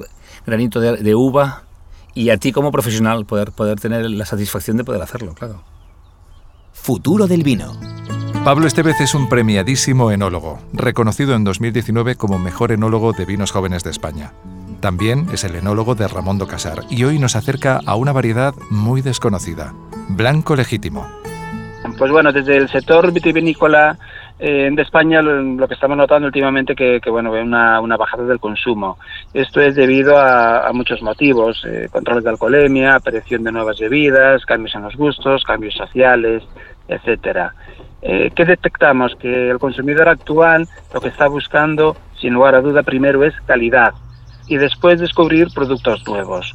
granito 0.45 0.81
de, 0.81 0.97
de, 0.97 1.15
uva 1.15 1.63
y 2.13 2.31
a 2.31 2.39
ti 2.39 2.51
como 2.51 2.73
profesional 2.73 3.25
poder, 3.25 3.53
poder 3.53 3.79
tener 3.79 4.11
la 4.11 4.27
satisfacción 4.27 4.77
de 4.77 4.85
poder 4.85 5.01
hacerlo, 5.01 5.33
claro. 5.35 5.63
Futuro 6.75 7.27
del 7.27 7.43
vino. 7.43 7.73
Pablo 8.45 8.67
Estevez 8.67 9.01
es 9.01 9.15
un 9.15 9.31
premiadísimo 9.31 10.11
enólogo, 10.11 10.59
reconocido 10.75 11.35
en 11.35 11.43
2019 11.45 12.17
como 12.17 12.39
mejor 12.39 12.73
enólogo 12.73 13.13
de 13.13 13.25
vinos 13.25 13.53
jóvenes 13.53 13.85
de 13.85 13.91
España. 13.91 14.33
También 14.81 15.27
es 15.33 15.45
el 15.45 15.55
enólogo 15.55 15.95
de 15.95 16.07
Ramondo 16.09 16.47
Casar 16.47 16.81
y 16.91 17.05
hoy 17.05 17.19
nos 17.19 17.37
acerca 17.37 17.81
a 17.87 17.95
una 17.95 18.13
variedad 18.13 18.53
muy 18.69 19.01
desconocida, 19.01 19.73
blanco 20.11 20.57
legítimo. 20.57 21.09
Pues 21.97 22.11
bueno, 22.11 22.33
desde 22.33 22.59
el 22.59 22.69
sector 22.69 23.11
vitivinícola 23.13 23.97
eh, 24.39 24.69
de 24.73 24.83
España 24.83 25.23
lo, 25.23 25.69
que 25.69 25.75
estamos 25.75 25.97
notando 25.97 26.27
últimamente 26.27 26.75
que, 26.75 27.01
que 27.01 27.11
bueno, 27.11 27.31
una, 27.31 27.81
una 27.81 27.97
bajada 27.97 28.25
del 28.25 28.41
consumo. 28.41 28.99
Esto 29.33 29.61
es 29.61 29.75
debido 29.75 30.19
a, 30.19 30.71
muchos 30.73 31.03
motivos, 31.03 31.65
eh, 31.67 31.89
controles 31.91 32.25
de 32.25 32.31
alcoholemia, 32.31 32.97
aparición 32.97 33.45
de 33.45 33.53
nuevas 33.53 33.79
bebidas, 33.79 34.45
cambios 34.45 34.75
en 34.75 34.83
los 34.83 34.97
gustos, 34.97 35.45
cambios 35.45 35.75
sociales, 35.75 36.43
etcétera. 36.89 37.55
Eh, 38.03 38.31
¿Qué 38.35 38.45
detectamos? 38.45 39.15
Que 39.17 39.51
el 39.51 39.59
consumidor 39.59 40.09
actual 40.09 40.69
lo 40.93 41.01
que 41.01 41.09
está 41.09 41.29
buscando, 41.29 41.97
sin 42.21 42.35
lugar 42.35 42.55
a 42.55 42.61
duda, 42.61 42.83
primero 42.83 43.25
es 43.25 43.35
calidad 43.47 43.95
y 44.47 44.57
después 44.57 45.01
descubrir 45.01 45.49
productos 45.55 46.07
nuevos. 46.07 46.55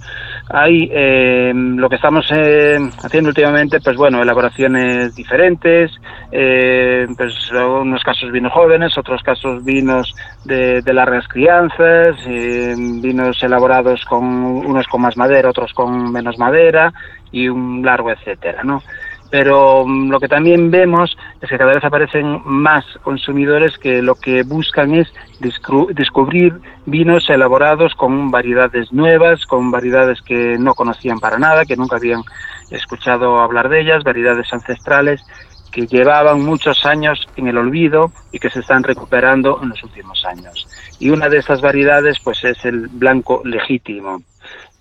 Hay 0.51 0.89
eh, 0.91 1.51
lo 1.53 1.87
que 1.87 1.97
estamos 1.97 2.25
eh, 2.31 2.79
haciendo 3.03 3.29
últimamente, 3.29 3.79
pues 3.81 3.95
bueno, 3.95 4.21
elaboraciones 4.21 5.13
diferentes, 5.13 5.91
eh, 6.31 7.05
pues 7.15 7.51
unos 7.51 8.03
casos 8.03 8.31
vinos 8.31 8.51
jóvenes, 8.51 8.97
otros 8.97 9.21
casos 9.21 9.63
vinos 9.63 10.15
de, 10.45 10.81
de 10.81 10.93
largas 10.93 11.27
crianzas, 11.27 12.17
eh, 12.25 12.73
vinos 12.75 13.37
elaborados 13.43 14.03
con 14.05 14.25
unos 14.25 14.87
con 14.87 15.01
más 15.01 15.15
madera, 15.17 15.49
otros 15.49 15.71
con 15.73 16.11
menos 16.11 16.39
madera 16.39 16.91
y 17.31 17.47
un 17.47 17.83
largo 17.85 18.09
etcétera, 18.09 18.63
¿no? 18.63 18.81
pero 19.29 19.85
mm, 19.85 20.09
lo 20.09 20.19
que 20.19 20.27
también 20.27 20.71
vemos 20.71 21.15
es 21.41 21.49
que 21.49 21.57
cada 21.57 21.73
vez 21.73 21.83
aparecen 21.83 22.41
más 22.43 22.83
consumidores 23.01 23.77
que 23.77 24.01
lo 24.01 24.15
que 24.15 24.43
buscan 24.43 24.93
es 24.93 25.07
descubrir 25.39 26.59
vinos 26.85 27.29
elaborados 27.29 27.95
con 27.95 28.29
variedades 28.29 28.91
nuevas, 28.91 29.45
con 29.45 29.71
variedades 29.71 30.21
que 30.21 30.57
no 30.59 30.73
conocían 30.73 31.19
para 31.19 31.39
nada, 31.39 31.65
que 31.65 31.77
nunca 31.77 31.95
habían 31.95 32.23
escuchado 32.71 33.39
hablar 33.39 33.69
de 33.69 33.81
ellas, 33.81 34.03
variedades 34.03 34.51
ancestrales 34.51 35.23
que 35.71 35.87
llevaban 35.87 36.43
muchos 36.43 36.85
años 36.85 37.27
en 37.35 37.47
el 37.47 37.57
olvido 37.57 38.11
y 38.31 38.39
que 38.39 38.49
se 38.49 38.59
están 38.59 38.83
recuperando 38.83 39.59
en 39.61 39.69
los 39.69 39.83
últimos 39.83 40.25
años. 40.25 40.67
Y 40.99 41.09
una 41.09 41.29
de 41.29 41.37
estas 41.37 41.61
variedades 41.61 42.17
pues 42.23 42.43
es 42.43 42.65
el 42.65 42.87
blanco 42.87 43.41
legítimo. 43.45 44.21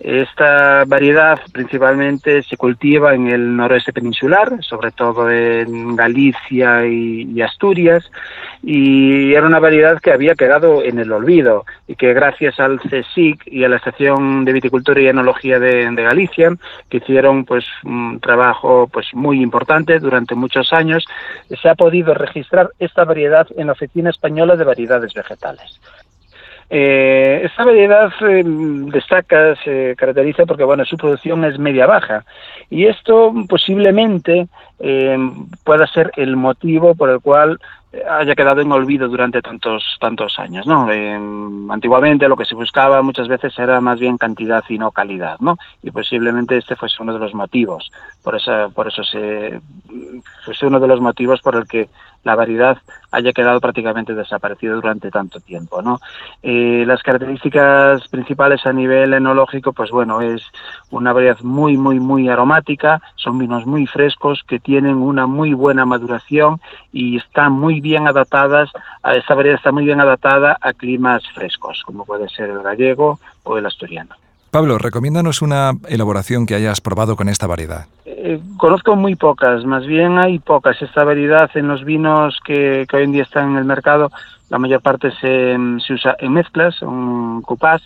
Esta 0.01 0.85
variedad 0.85 1.41
principalmente 1.53 2.45
se 2.45 2.57
cultiva 2.57 3.15
en 3.15 3.27
el 3.27 3.57
noroeste 3.57 3.93
peninsular, 3.93 4.63
sobre 4.63 4.93
todo 4.93 5.29
en 5.29 5.97
Galicia 5.97 6.87
y, 6.87 7.43
Asturias, 7.43 8.09
y 8.63 9.35
era 9.35 9.47
una 9.47 9.59
variedad 9.59 10.01
que 10.01 10.13
había 10.13 10.37
quedado 10.37 10.85
en 10.85 11.01
el 11.01 11.11
olvido 11.11 11.65
y 11.89 11.97
que 11.97 12.15
gracias 12.15 12.61
al 12.61 12.79
CSIC 12.79 13.43
y 13.47 13.65
a 13.65 13.69
la 13.69 13.77
Estación 13.77 14.45
de 14.45 14.53
Viticultura 14.53 15.01
y 15.01 15.09
Enología 15.09 15.59
de, 15.59 15.91
de 15.91 16.03
Galicia, 16.03 16.53
que 16.89 16.99
hicieron 16.99 17.45
pues 17.45 17.65
un 17.83 18.21
trabajo 18.21 18.89
pues 18.93 19.09
muy 19.15 19.43
importante 19.43 19.99
durante 19.99 20.37
muchos 20.37 20.73
años, 20.73 21.05
se 21.61 21.69
ha 21.69 21.75
podido 21.75 22.15
registrar 22.15 22.71
esta 22.79 23.05
variedad 23.05 23.49
en 23.57 23.67
la 23.67 23.73
Oficina 23.73 24.11
Española 24.11 24.55
de 24.55 24.65
Variedades 24.65 25.13
Vegetales. 25.13 25.81
Eh, 26.71 27.43
esta 27.45 27.65
variedad 27.65 28.13
eh, 28.21 28.43
destaca, 28.45 29.57
se 29.65 29.97
caracteriza 29.97 30.45
porque 30.45 30.65
bueno, 30.65 30.85
su 30.85 30.97
producción 30.99 31.45
es 31.45 31.59
media-baja 31.59 32.25
y 32.69 32.85
esto 32.85 33.33
posiblemente 33.49 34.49
eh, 34.81 35.19
pueda 35.65 35.87
ser 35.87 36.13
el 36.17 36.37
motivo 36.37 36.95
por 36.95 37.11
el 37.11 37.21
cual 37.21 37.59
haya 38.11 38.35
quedado 38.35 38.61
en 38.61 38.71
olvido 38.71 39.09
durante 39.09 39.41
tantos 39.41 39.83
tantos 39.99 40.39
años 40.39 40.67
no 40.67 40.93
eh, 40.93 41.19
antiguamente 41.71 42.29
lo 42.29 42.37
que 42.37 42.45
se 42.45 42.55
buscaba 42.55 43.01
muchas 43.01 43.29
veces 43.29 43.59
era 43.59 43.81
más 43.81 43.99
bien 43.99 44.19
cantidad 44.19 44.63
y 44.69 44.77
no 44.77 44.91
calidad 44.91 45.39
no 45.41 45.57
y 45.83 45.91
posiblemente 45.91 46.57
este 46.59 46.77
fuese 46.77 47.03
uno 47.03 47.15
de 47.15 47.19
los 47.19 47.35
motivos. 47.35 47.91
Por 48.23 48.37
eso 48.37 48.71
por 48.75 48.89
eso 48.89 49.03
se 49.05 49.61
fuese 50.45 50.67
uno 50.67 50.81
de 50.81 50.89
los 50.89 51.01
motivos 51.01 51.41
por 51.41 51.57
el 51.57 51.67
que 51.67 51.89
la 52.25 52.35
variedad 52.35 52.77
haya 53.11 53.33
quedado 53.33 53.61
prácticamente 53.61 54.15
desaparecida 54.15 54.75
durante 54.75 55.11
tanto 55.11 55.41
tiempo 55.41 55.81
no 55.81 56.01
eh, 56.43 56.85
las 56.87 57.03
características 57.03 58.07
principales 58.09 58.67
a 58.67 58.73
nivel 58.73 59.15
enológico 59.15 59.73
pues 59.73 59.91
bueno 59.91 60.21
es 60.21 60.43
una 60.91 61.13
variedad 61.13 61.41
muy 61.41 61.79
muy 61.79 62.01
muy 62.01 62.29
aromática 62.29 63.01
son 63.17 63.39
vinos 63.39 63.65
muy 63.67 63.87
frescos 63.87 64.43
que 64.47 64.59
tienen 64.69 64.97
una 64.97 65.27
muy 65.27 65.55
buena 65.55 65.87
maduración 65.87 66.61
y 66.93 67.17
están 67.17 67.53
muy 67.53 67.81
bien 67.81 68.07
adaptadas, 68.07 68.71
a 69.03 69.15
esta 69.15 69.35
variedad 69.35 69.57
está 69.57 69.73
muy 69.73 69.87
bien 69.87 69.99
adaptada 69.99 70.59
a 70.61 70.75
climas 70.75 71.23
frescos, 71.31 71.83
como 71.87 72.05
puede 72.05 72.29
ser 72.29 72.51
el 72.51 72.63
gallego 72.63 73.19
o 73.45 73.57
el 73.57 73.65
asturiano. 73.65 74.15
Pablo, 74.51 74.79
recomiéndanos 74.79 75.43
una 75.43 75.73
elaboración 75.89 76.47
que 76.47 76.55
hayas 76.55 76.81
probado 76.81 77.17
con 77.17 77.29
esta 77.29 77.47
variedad. 77.47 77.87
Eh, 78.07 78.41
conozco 78.57 78.97
muy 78.97 79.15
pocas, 79.15 79.65
más 79.65 79.87
bien 79.87 80.19
hay 80.19 80.39
pocas. 80.39 80.81
Esta 80.81 81.05
variedad 81.05 81.51
en 81.55 81.69
los 81.69 81.85
vinos 81.85 82.39
que, 82.45 82.87
hoy 82.93 83.03
en 83.03 83.13
día 83.13 83.23
están 83.23 83.51
en 83.51 83.57
el 83.59 83.65
mercado, 83.65 84.11
la 84.49 84.59
mayor 84.59 84.81
parte 84.81 85.11
se, 85.21 85.57
se 85.87 85.93
usa 85.93 86.17
en 86.19 86.33
mezclas, 86.33 86.81
un 86.81 87.43
cupás, 87.43 87.83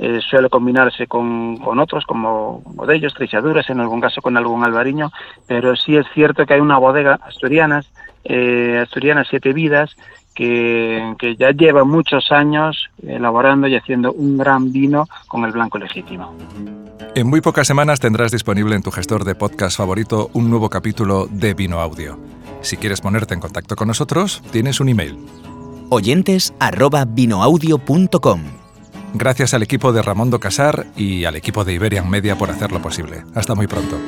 eh, 0.00 0.20
suele 0.28 0.48
combinarse 0.48 1.06
con, 1.06 1.58
con 1.58 1.78
otros 1.78 2.04
como 2.04 2.62
bodellos, 2.64 3.14
trichaduras, 3.14 3.70
en 3.70 3.80
algún 3.80 4.00
caso 4.00 4.20
con 4.20 4.36
algún 4.36 4.64
albariño, 4.64 5.10
pero 5.46 5.76
sí 5.76 5.96
es 5.96 6.06
cierto 6.12 6.44
que 6.44 6.54
hay 6.54 6.60
una 6.60 6.78
bodega 6.78 7.20
asturianas 7.26 7.88
eh, 8.24 8.78
Asturiana 8.82 9.24
Siete 9.28 9.52
Vidas, 9.52 9.96
que, 10.34 11.14
que, 11.18 11.36
ya 11.36 11.50
lleva 11.50 11.84
muchos 11.84 12.30
años 12.30 12.88
elaborando 13.06 13.66
y 13.66 13.76
haciendo 13.76 14.12
un 14.12 14.38
gran 14.38 14.72
vino 14.72 15.08
con 15.28 15.44
el 15.44 15.52
blanco 15.52 15.78
legítimo. 15.78 16.34
En 17.14 17.26
muy 17.26 17.40
pocas 17.40 17.66
semanas 17.66 17.98
tendrás 17.98 18.30
disponible 18.30 18.76
en 18.76 18.82
tu 18.82 18.90
gestor 18.90 19.24
de 19.24 19.34
podcast 19.34 19.76
favorito 19.76 20.30
un 20.32 20.48
nuevo 20.48 20.70
capítulo 20.70 21.26
de 21.30 21.54
Vino 21.54 21.80
Audio. 21.80 22.18
Si 22.62 22.76
quieres 22.76 23.00
ponerte 23.00 23.34
en 23.34 23.40
contacto 23.40 23.74
con 23.74 23.88
nosotros, 23.88 24.42
tienes 24.52 24.80
un 24.80 24.90
email. 24.90 25.18
Oyentes 25.90 26.54
arroba 26.60 27.04
vinoaudio.com. 27.04 28.42
Gracias 29.14 29.54
al 29.54 29.62
equipo 29.62 29.92
de 29.92 30.02
Ramondo 30.02 30.38
Casar 30.38 30.86
y 30.96 31.24
al 31.24 31.34
equipo 31.34 31.64
de 31.64 31.74
Iberian 31.74 32.08
Media 32.08 32.36
por 32.36 32.50
hacerlo 32.50 32.80
posible. 32.80 33.24
Hasta 33.34 33.56
muy 33.56 33.66
pronto. 33.66 33.98